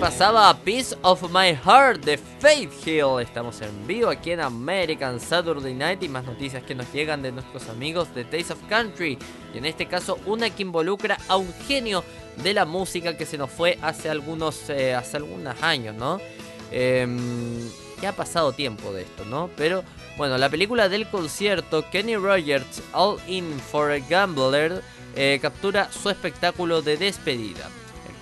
Pasaba 0.00 0.56
Piece 0.64 0.96
of 1.02 1.22
My 1.32 1.54
Heart 1.54 2.04
de 2.04 2.18
Faith 2.18 2.70
Hill. 2.86 3.20
Estamos 3.20 3.60
en 3.62 3.86
vivo 3.86 4.08
aquí 4.08 4.30
en 4.30 4.40
American 4.40 5.18
Saturday 5.18 5.74
Night 5.74 6.02
y 6.04 6.08
más 6.08 6.24
noticias 6.24 6.62
que 6.62 6.74
nos 6.74 6.92
llegan 6.92 7.20
de 7.20 7.32
nuestros 7.32 7.68
amigos 7.68 8.14
de 8.14 8.24
Taste 8.24 8.52
of 8.52 8.60
Country. 8.68 9.18
Y 9.52 9.58
en 9.58 9.64
este 9.64 9.86
caso 9.86 10.18
una 10.24 10.50
que 10.50 10.62
involucra 10.62 11.18
a 11.26 11.36
un 11.36 11.52
genio 11.66 12.04
de 12.42 12.54
la 12.54 12.64
música 12.64 13.16
que 13.16 13.26
se 13.26 13.38
nos 13.38 13.50
fue 13.50 13.76
hace 13.82 14.08
algunos, 14.08 14.70
eh, 14.70 14.94
hace 14.94 15.16
algunos 15.16 15.60
años, 15.62 15.96
¿no? 15.96 16.20
Em, 16.70 17.68
ya 18.00 18.10
ha 18.10 18.16
pasado 18.16 18.52
tiempo 18.52 18.92
de 18.92 19.02
esto, 19.02 19.24
¿no? 19.24 19.50
Pero 19.56 19.82
bueno, 20.16 20.38
la 20.38 20.48
película 20.48 20.88
del 20.88 21.08
concierto 21.08 21.84
Kenny 21.90 22.14
Rogers 22.14 22.82
All 22.92 23.18
In 23.26 23.58
for 23.58 23.90
a 23.90 23.98
Gambler 23.98 24.80
eh, 25.16 25.40
captura 25.42 25.90
su 25.90 26.08
espectáculo 26.08 26.82
de 26.82 26.96
despedida. 26.96 27.68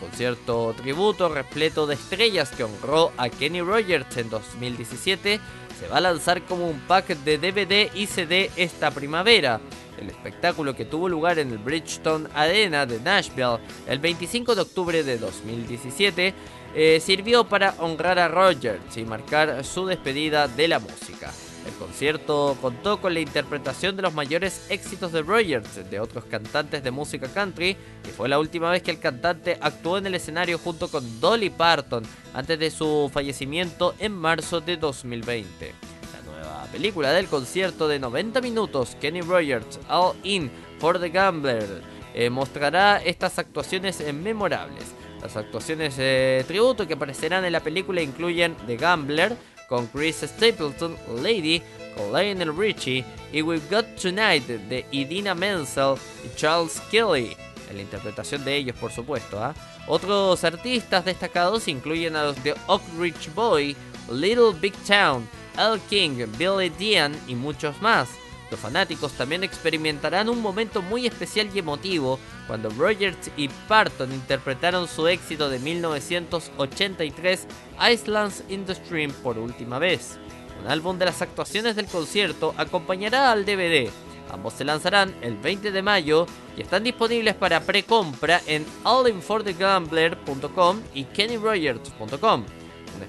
Concierto 0.07 0.73
tributo 0.77 1.29
repleto 1.29 1.85
de 1.85 1.95
estrellas 1.95 2.51
que 2.51 2.63
honró 2.63 3.11
a 3.17 3.29
Kenny 3.29 3.61
Rogers 3.61 4.17
en 4.17 4.31
2017 4.31 5.41
se 5.81 5.89
va 5.89 5.97
a 5.97 6.01
lanzar 6.01 6.43
como 6.43 6.69
un 6.69 6.79
pack 6.79 7.09
de 7.09 7.39
DVD 7.39 7.91
y 7.93 8.07
CD 8.07 8.51
esta 8.55 8.93
primavera. 8.93 9.61
El 9.99 10.09
espectáculo 10.09 10.77
que 10.77 10.85
tuvo 10.85 11.09
lugar 11.09 11.41
en 11.41 11.51
el 11.51 11.59
Bridgestone 11.59 12.29
Arena 12.35 12.87
de 12.87 13.01
Nashville 13.01 13.59
el 13.89 13.99
25 13.99 14.55
de 14.55 14.61
octubre 14.61 15.03
de 15.03 15.19
2017 15.19 16.35
eh, 16.77 17.01
sirvió 17.01 17.45
para 17.45 17.75
honrar 17.79 18.21
a 18.21 18.29
Rogers 18.29 18.97
y 18.97 19.05
marcar 19.05 19.65
su 19.65 19.87
despedida 19.87 20.47
de 20.47 20.69
la 20.69 20.79
música. 20.79 21.33
El 21.67 21.75
concierto 21.75 22.57
contó 22.63 23.01
con 23.01 23.13
la 23.13 23.19
interpretación 23.19 23.97
de 23.97 24.03
los 24.03 24.15
mayores 24.15 24.67
éxitos 24.71 25.11
de 25.11 25.23
Rogers, 25.23 25.91
de 25.91 25.99
otros 25.99 26.25
cantantes 26.25 26.85
de 26.85 26.93
música 26.93 27.27
country, 27.27 27.77
y 28.05 28.11
fue 28.17 28.29
la 28.29 28.39
última 28.39 28.71
vez 28.71 28.83
que 28.83 28.93
el 28.93 29.01
cantante 29.01 29.59
actuó 29.61 29.99
en 29.99 30.07
el 30.07 30.15
escenario 30.15 30.59
junto 30.59 30.89
con 30.89 31.21
Dolly 31.21 31.51
Parton 31.51 32.05
antes 32.35 32.59
de 32.61 32.71
su 32.71 33.11
fallecimiento 33.13 33.97
en 33.99 34.13
marzo 34.13 34.61
de 34.61 34.77
2020. 34.77 35.75
La 36.13 36.33
nueva 36.33 36.65
película 36.71 37.11
del 37.11 37.27
concierto 37.27 37.89
de 37.89 37.99
90 37.99 38.41
minutos, 38.43 38.97
Kenny 39.01 39.23
Rogers 39.23 39.81
All 39.89 40.15
In 40.23 40.53
for 40.79 41.01
the 41.01 41.09
Gambler, 41.09 41.83
eh, 42.15 42.31
mostrará 42.31 42.99
estas 42.99 43.41
actuaciones 43.41 44.01
eh, 44.01 44.13
memorables. 44.13 44.85
Las 45.21 45.37
actuaciones 45.37 45.97
de 45.97 46.45
tributo 46.47 46.87
que 46.87 46.95
aparecerán 46.95 47.45
en 47.45 47.53
la 47.53 47.61
película 47.61 48.01
incluyen 48.01 48.55
The 48.69 48.77
Gambler 48.77 49.37
con 49.69 49.87
Chris 49.89 50.23
Stapleton, 50.23 50.97
Lady 51.23 51.63
con 51.97 52.13
Lionel 52.13 52.57
Richie 52.57 53.05
y 53.33 53.43
We've 53.43 53.67
Got 53.71 53.87
Tonight 54.01 54.47
de 54.47 54.85
Idina 54.91 55.35
Menzel 55.35 55.95
y 56.25 56.35
Charles 56.37 56.81
Kelly, 56.91 57.37
en 57.71 57.77
la 57.77 57.83
interpretación 57.83 58.45
de 58.45 58.57
ellos 58.57 58.77
por 58.77 58.93
supuesto. 58.93 59.43
¿ah? 59.43 59.55
Otros 59.89 60.45
artistas 60.45 61.05
destacados 61.05 61.69
incluyen 61.69 62.17
a 62.17 62.25
los 62.25 62.43
de 62.43 62.55
Oak 62.67 62.83
Ridge 62.99 63.33
Boy, 63.35 63.77
Little 64.11 64.53
Big 64.61 64.75
Town, 64.87 65.29
Al 65.57 65.81
King, 65.89 66.27
Billy 66.39 66.69
Dean 66.69 67.17
y 67.27 67.35
muchos 67.35 67.81
más. 67.81 68.09
Los 68.51 68.61
fanáticos 68.61 69.13
también 69.13 69.43
experimentarán 69.43 70.29
un 70.29 70.41
momento 70.41 70.81
muy 70.83 71.07
especial 71.07 71.51
y 71.53 71.59
emotivo 71.59 72.21
cuando 72.47 72.71
Rogers 72.71 73.31
y 73.37 73.49
Parton 73.49 74.13
interpretaron 74.13 74.87
su 74.87 75.09
éxito 75.09 75.49
de 75.49 75.59
1983 75.59 77.47
Islands 77.93 78.45
in 78.49 78.65
the 78.65 78.75
Stream 78.75 79.11
por 79.11 79.39
última 79.39 79.79
vez. 79.81 80.19
Un 80.63 80.71
álbum 80.71 80.97
de 80.99 81.07
las 81.07 81.23
actuaciones 81.23 81.75
del 81.77 81.87
concierto 81.87 82.55
acompañará 82.57 83.33
al 83.33 83.45
DVD. 83.45 83.91
Ambos 84.31 84.55
se 84.55 84.65
lanzarán 84.65 85.15
el 85.23 85.37
20 85.37 85.71
de 85.71 85.83
mayo 85.83 86.27
y 86.57 86.63
están 86.63 86.85
disponibles 86.85 87.35
para 87.35 87.61
precompra 87.61 88.41
en 88.47 88.65
allinforthegambler.com 88.85 90.81
y 90.95 91.05
kennyrogers.com. 91.05 92.45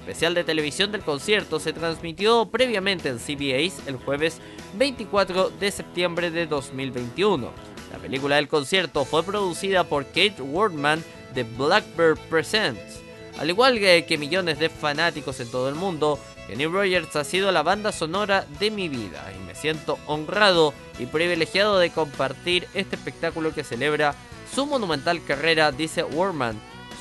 Especial 0.08 0.32
de 0.32 0.42
televisión 0.42 0.90
del 0.90 1.02
concierto 1.02 1.60
se 1.60 1.74
transmitió 1.74 2.46
previamente 2.46 3.10
en 3.10 3.18
CBS 3.18 3.82
el 3.86 3.96
jueves 3.96 4.40
24 4.72 5.50
de 5.50 5.70
septiembre 5.70 6.30
de 6.30 6.46
2021. 6.46 7.50
La 7.92 7.98
película 7.98 8.36
del 8.36 8.48
concierto 8.48 9.04
fue 9.04 9.22
producida 9.22 9.84
por 9.84 10.06
Kate 10.06 10.40
Wardman 10.40 11.04
de 11.34 11.42
Blackbird 11.42 12.18
Presents. 12.30 13.02
Al 13.38 13.50
igual 13.50 13.78
que 13.78 14.16
millones 14.18 14.58
de 14.58 14.70
fanáticos 14.70 15.40
en 15.40 15.50
todo 15.50 15.68
el 15.68 15.74
mundo, 15.74 16.18
Kenny 16.46 16.64
Rogers 16.64 17.14
ha 17.14 17.22
sido 17.22 17.52
la 17.52 17.62
banda 17.62 17.92
sonora 17.92 18.46
de 18.58 18.70
mi 18.70 18.88
vida 18.88 19.30
y 19.38 19.46
me 19.46 19.54
siento 19.54 19.98
honrado 20.06 20.72
y 20.98 21.04
privilegiado 21.04 21.78
de 21.78 21.90
compartir 21.90 22.66
este 22.72 22.96
espectáculo 22.96 23.52
que 23.52 23.62
celebra 23.62 24.14
su 24.54 24.64
monumental 24.64 25.22
carrera, 25.22 25.70
dice 25.70 26.02
Wardman 26.02 26.58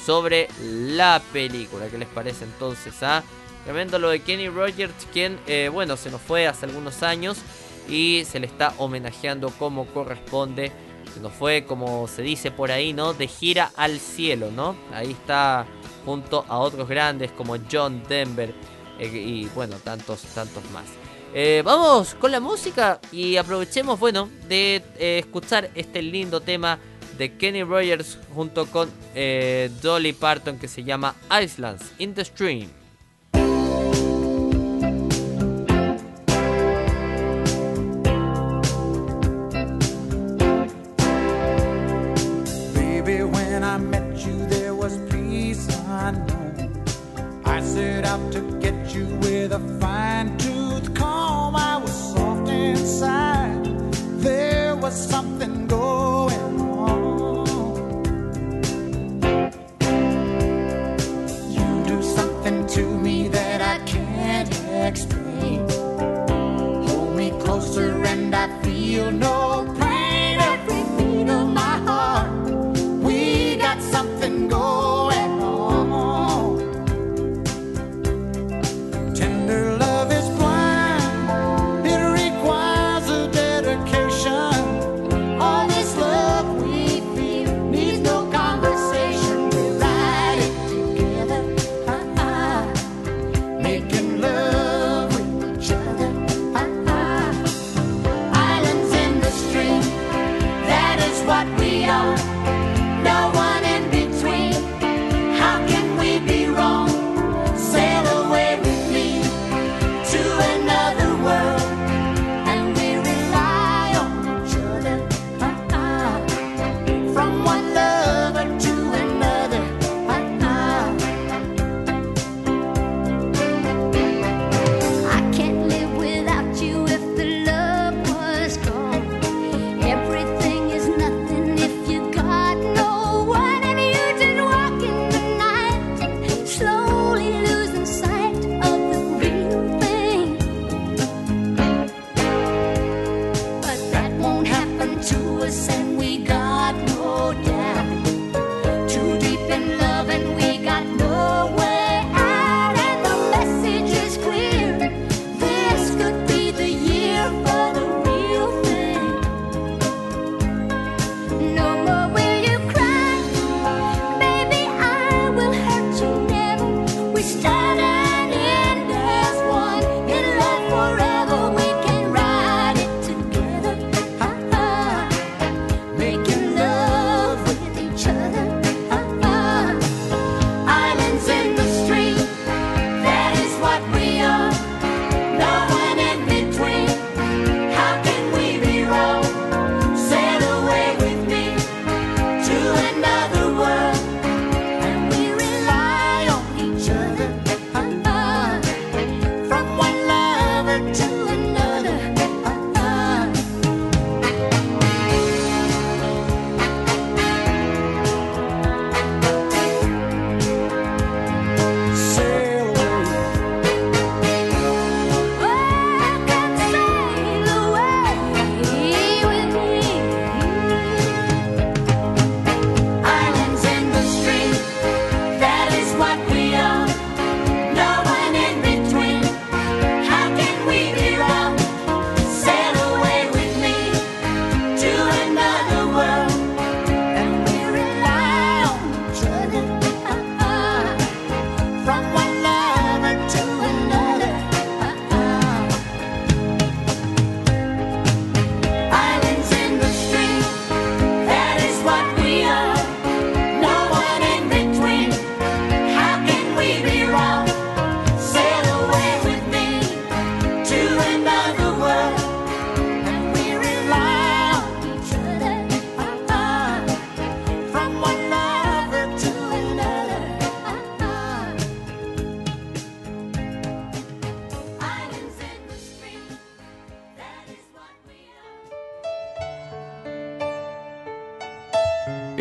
sobre 0.08 0.48
la 0.64 1.22
película. 1.34 1.90
¿Qué 1.90 1.98
les 1.98 2.08
parece 2.08 2.46
entonces? 2.46 2.94
Ah? 3.04 3.22
Tremendo 3.66 4.00
lo 4.00 4.08
de 4.08 4.22
Kenny 4.22 4.48
Rogers, 4.48 4.94
quien, 5.12 5.38
eh, 5.48 5.70
bueno, 5.70 5.98
se 5.98 6.10
nos 6.10 6.22
fue 6.22 6.48
hace 6.48 6.66
algunos 6.66 7.04
años 7.04 7.38
y 7.90 8.24
se 8.24 8.40
le 8.40 8.48
está 8.48 8.74
homenajeando 8.78 9.50
como 9.60 9.86
corresponde. 9.88 10.72
Se 11.14 11.20
nos 11.20 11.34
fue, 11.34 11.66
como 11.66 12.08
se 12.08 12.22
dice 12.22 12.52
por 12.52 12.72
ahí, 12.72 12.94
¿no? 12.94 13.14
De 13.14 13.28
gira 13.28 13.74
al 13.76 14.00
cielo, 14.00 14.50
¿no? 14.50 14.78
Ahí 14.94 15.12
está 15.12 15.68
junto 16.06 16.46
a 16.48 16.60
otros 16.60 16.88
grandes 16.88 17.34
como 17.34 17.58
John 17.70 18.02
Denver 18.08 18.56
eh, 19.00 19.08
y, 19.08 19.50
bueno, 19.54 19.76
tantos, 19.84 20.22
tantos 20.34 20.64
más. 20.72 20.86
Eh, 21.34 21.62
vamos 21.66 22.16
con 22.16 22.32
la 22.32 22.40
música 22.40 23.02
y 23.12 23.36
aprovechemos, 23.36 24.00
bueno, 24.00 24.30
de 24.48 24.82
escuchar 25.20 25.70
este 25.76 26.02
lindo 26.02 26.40
tema 26.40 26.80
de 27.18 27.36
Kenny 27.38 27.64
Rogers 27.64 28.18
junto 28.34 28.66
con 28.68 28.90
eh, 29.16 29.70
Dolly 29.82 30.14
Parton 30.14 30.58
que 30.58 30.68
se 30.68 30.84
llama 30.84 31.16
Islands 31.32 31.94
in 31.98 32.14
the 32.14 32.24
Stream. 32.24 32.70
Baby, 42.74 43.24
when 43.24 43.64
I 43.64 43.78
met 43.78 44.26
you, 44.26 44.46
there 44.48 44.76
was 44.76 44.98
peace 45.10 45.68
unknown. 45.88 46.72
I 47.46 47.62
set 47.62 48.06
out 48.06 48.32
to 48.34 48.42
get 48.60 48.94
you 48.94 49.06
with 49.22 49.54
a 49.54 49.60
fine 49.80 50.38
tooth 50.38 50.94
comb. 50.94 51.56
I 51.56 51.78
was 51.78 51.94
soft 52.14 52.50
inside. 52.50 53.37
Feel 69.08 69.20
no 69.20 69.47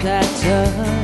To 0.00 0.04
want 0.04 0.22
that 0.22 0.76
touch? 0.76 0.97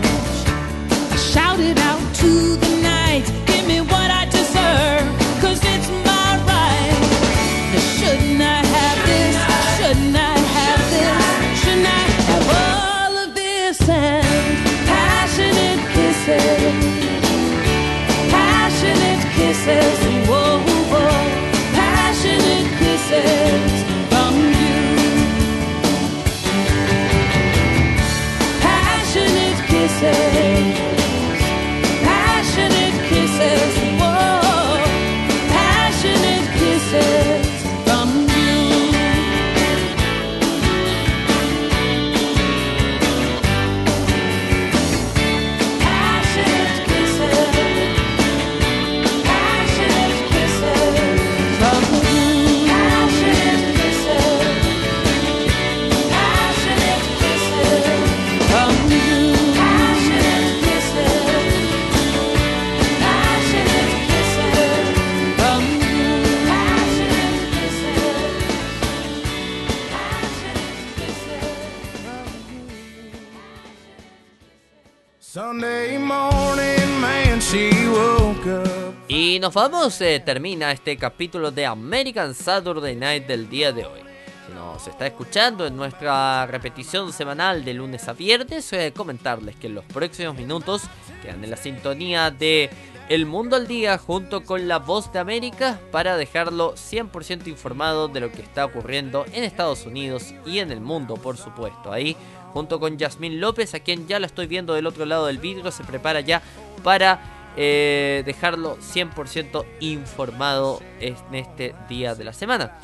Nos 79.54 79.70
vamos, 79.70 80.00
eh, 80.00 80.20
termina 80.24 80.72
este 80.72 80.96
capítulo 80.96 81.52
de 81.52 81.64
American 81.64 82.34
Saturday 82.34 82.96
Night 82.96 83.26
del 83.26 83.48
día 83.48 83.70
de 83.70 83.84
hoy. 83.84 84.00
Si 84.48 84.52
nos 84.52 84.88
está 84.88 85.06
escuchando 85.06 85.64
en 85.64 85.76
nuestra 85.76 86.44
repetición 86.46 87.12
semanal 87.12 87.64
de 87.64 87.72
lunes 87.74 88.08
a 88.08 88.14
viernes, 88.14 88.72
eh, 88.72 88.92
comentarles 88.96 89.54
que 89.54 89.68
en 89.68 89.76
los 89.76 89.84
próximos 89.84 90.34
minutos 90.34 90.82
quedan 91.22 91.44
en 91.44 91.50
la 91.50 91.56
sintonía 91.56 92.32
de 92.32 92.68
El 93.08 93.26
Mundo 93.26 93.54
al 93.54 93.68
Día 93.68 93.96
junto 93.96 94.42
con 94.42 94.66
La 94.66 94.80
Voz 94.80 95.12
de 95.12 95.20
América 95.20 95.78
para 95.92 96.16
dejarlo 96.16 96.74
100% 96.74 97.46
informado 97.46 98.08
de 98.08 98.20
lo 98.20 98.32
que 98.32 98.42
está 98.42 98.64
ocurriendo 98.64 99.24
en 99.32 99.44
Estados 99.44 99.86
Unidos 99.86 100.34
y 100.44 100.58
en 100.58 100.72
el 100.72 100.80
mundo, 100.80 101.14
por 101.14 101.36
supuesto. 101.36 101.92
Ahí, 101.92 102.16
junto 102.52 102.80
con 102.80 102.98
Yasmín 102.98 103.40
López, 103.40 103.72
a 103.74 103.80
quien 103.80 104.08
ya 104.08 104.18
la 104.18 104.26
estoy 104.26 104.48
viendo 104.48 104.74
del 104.74 104.88
otro 104.88 105.06
lado 105.06 105.26
del 105.26 105.38
vidrio, 105.38 105.70
se 105.70 105.84
prepara 105.84 106.20
ya 106.22 106.42
para 106.82 107.43
eh, 107.56 108.22
dejarlo 108.26 108.76
100% 108.78 109.64
informado 109.80 110.80
en 111.00 111.16
este 111.32 111.74
día 111.88 112.14
de 112.14 112.24
la 112.24 112.32
semana. 112.32 112.78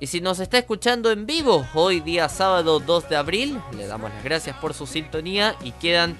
Y 0.00 0.06
si 0.06 0.20
nos 0.20 0.38
está 0.38 0.58
escuchando 0.58 1.10
en 1.10 1.26
vivo, 1.26 1.66
hoy 1.74 2.00
día 2.00 2.28
sábado 2.28 2.78
2 2.78 3.08
de 3.08 3.16
abril, 3.16 3.60
le 3.76 3.86
damos 3.86 4.10
las 4.10 4.22
gracias 4.22 4.56
por 4.56 4.72
su 4.72 4.86
sintonía 4.86 5.56
y 5.62 5.72
quedan 5.72 6.16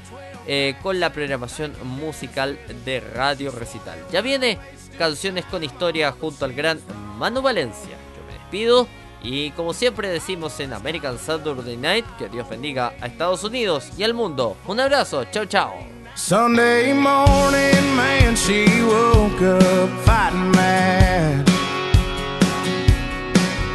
eh, 0.46 0.74
con 0.82 0.98
la 0.98 1.12
programación 1.12 1.72
musical 1.84 2.58
de 2.84 3.00
Radio 3.00 3.52
Recital. 3.52 3.98
Ya 4.10 4.20
viene 4.20 4.58
Canciones 4.98 5.44
con 5.44 5.62
Historia 5.62 6.10
junto 6.10 6.44
al 6.44 6.54
gran 6.54 6.80
Manu 7.18 7.40
Valencia. 7.40 7.96
Yo 8.16 8.26
me 8.26 8.32
despido 8.32 8.88
y 9.22 9.50
como 9.52 9.72
siempre 9.74 10.08
decimos 10.08 10.58
en 10.60 10.72
American 10.72 11.18
Saturday 11.18 11.76
Night, 11.76 12.06
que 12.18 12.28
Dios 12.28 12.48
bendiga 12.48 12.94
a 13.00 13.06
Estados 13.06 13.44
Unidos 13.44 13.90
y 13.96 14.02
al 14.02 14.14
mundo. 14.14 14.56
Un 14.66 14.80
abrazo, 14.80 15.24
chao 15.26 15.46
chao. 15.46 15.97
Sunday 16.18 16.92
morning, 16.92 17.84
man, 17.96 18.34
she 18.34 18.66
woke 18.82 19.40
up 19.40 19.88
fighting 20.04 20.50
mad. 20.50 21.46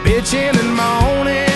Bitching 0.04 0.54
and 0.60 0.76
moaning 0.76 1.53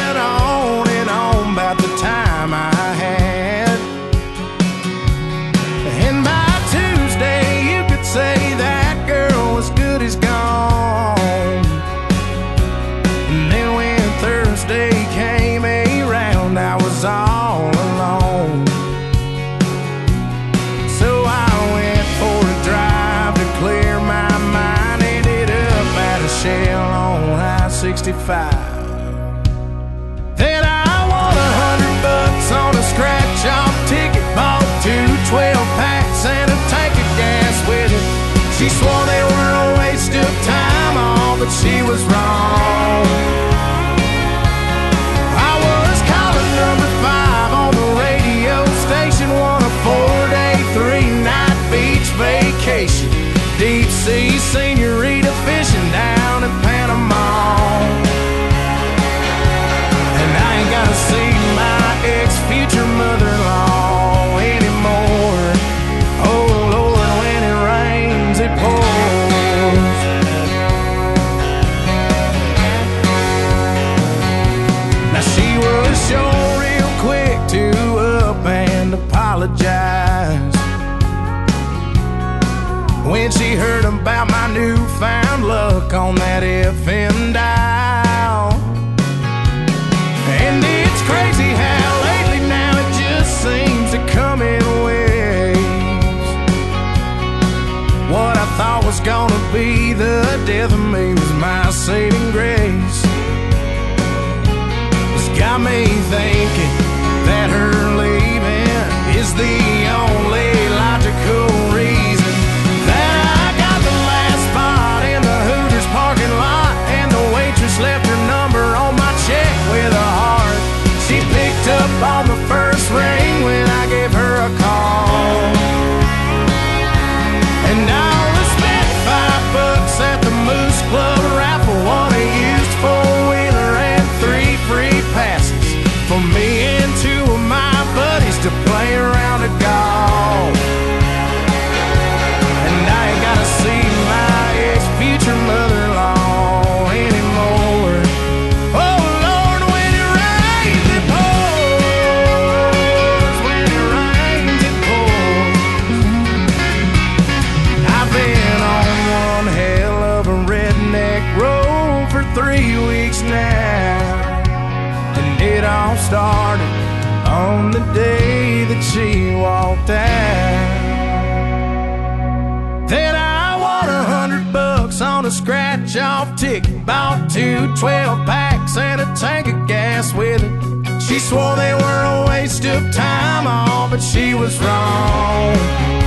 12 177.80 178.26
packs 178.26 178.76
and 178.76 179.02
a 179.02 179.06
tank 179.16 179.48
of 179.48 179.68
gas 179.68 180.12
with 180.12 180.42
it. 180.44 181.02
She 181.02 181.20
swore 181.20 181.56
they 181.56 181.74
were 181.76 182.24
a 182.24 182.28
waste 182.28 182.66
of 182.66 182.92
time, 182.92 183.46
all, 183.46 183.88
but 183.88 184.02
she 184.02 184.34
was 184.34 184.60
wrong. 184.60 186.07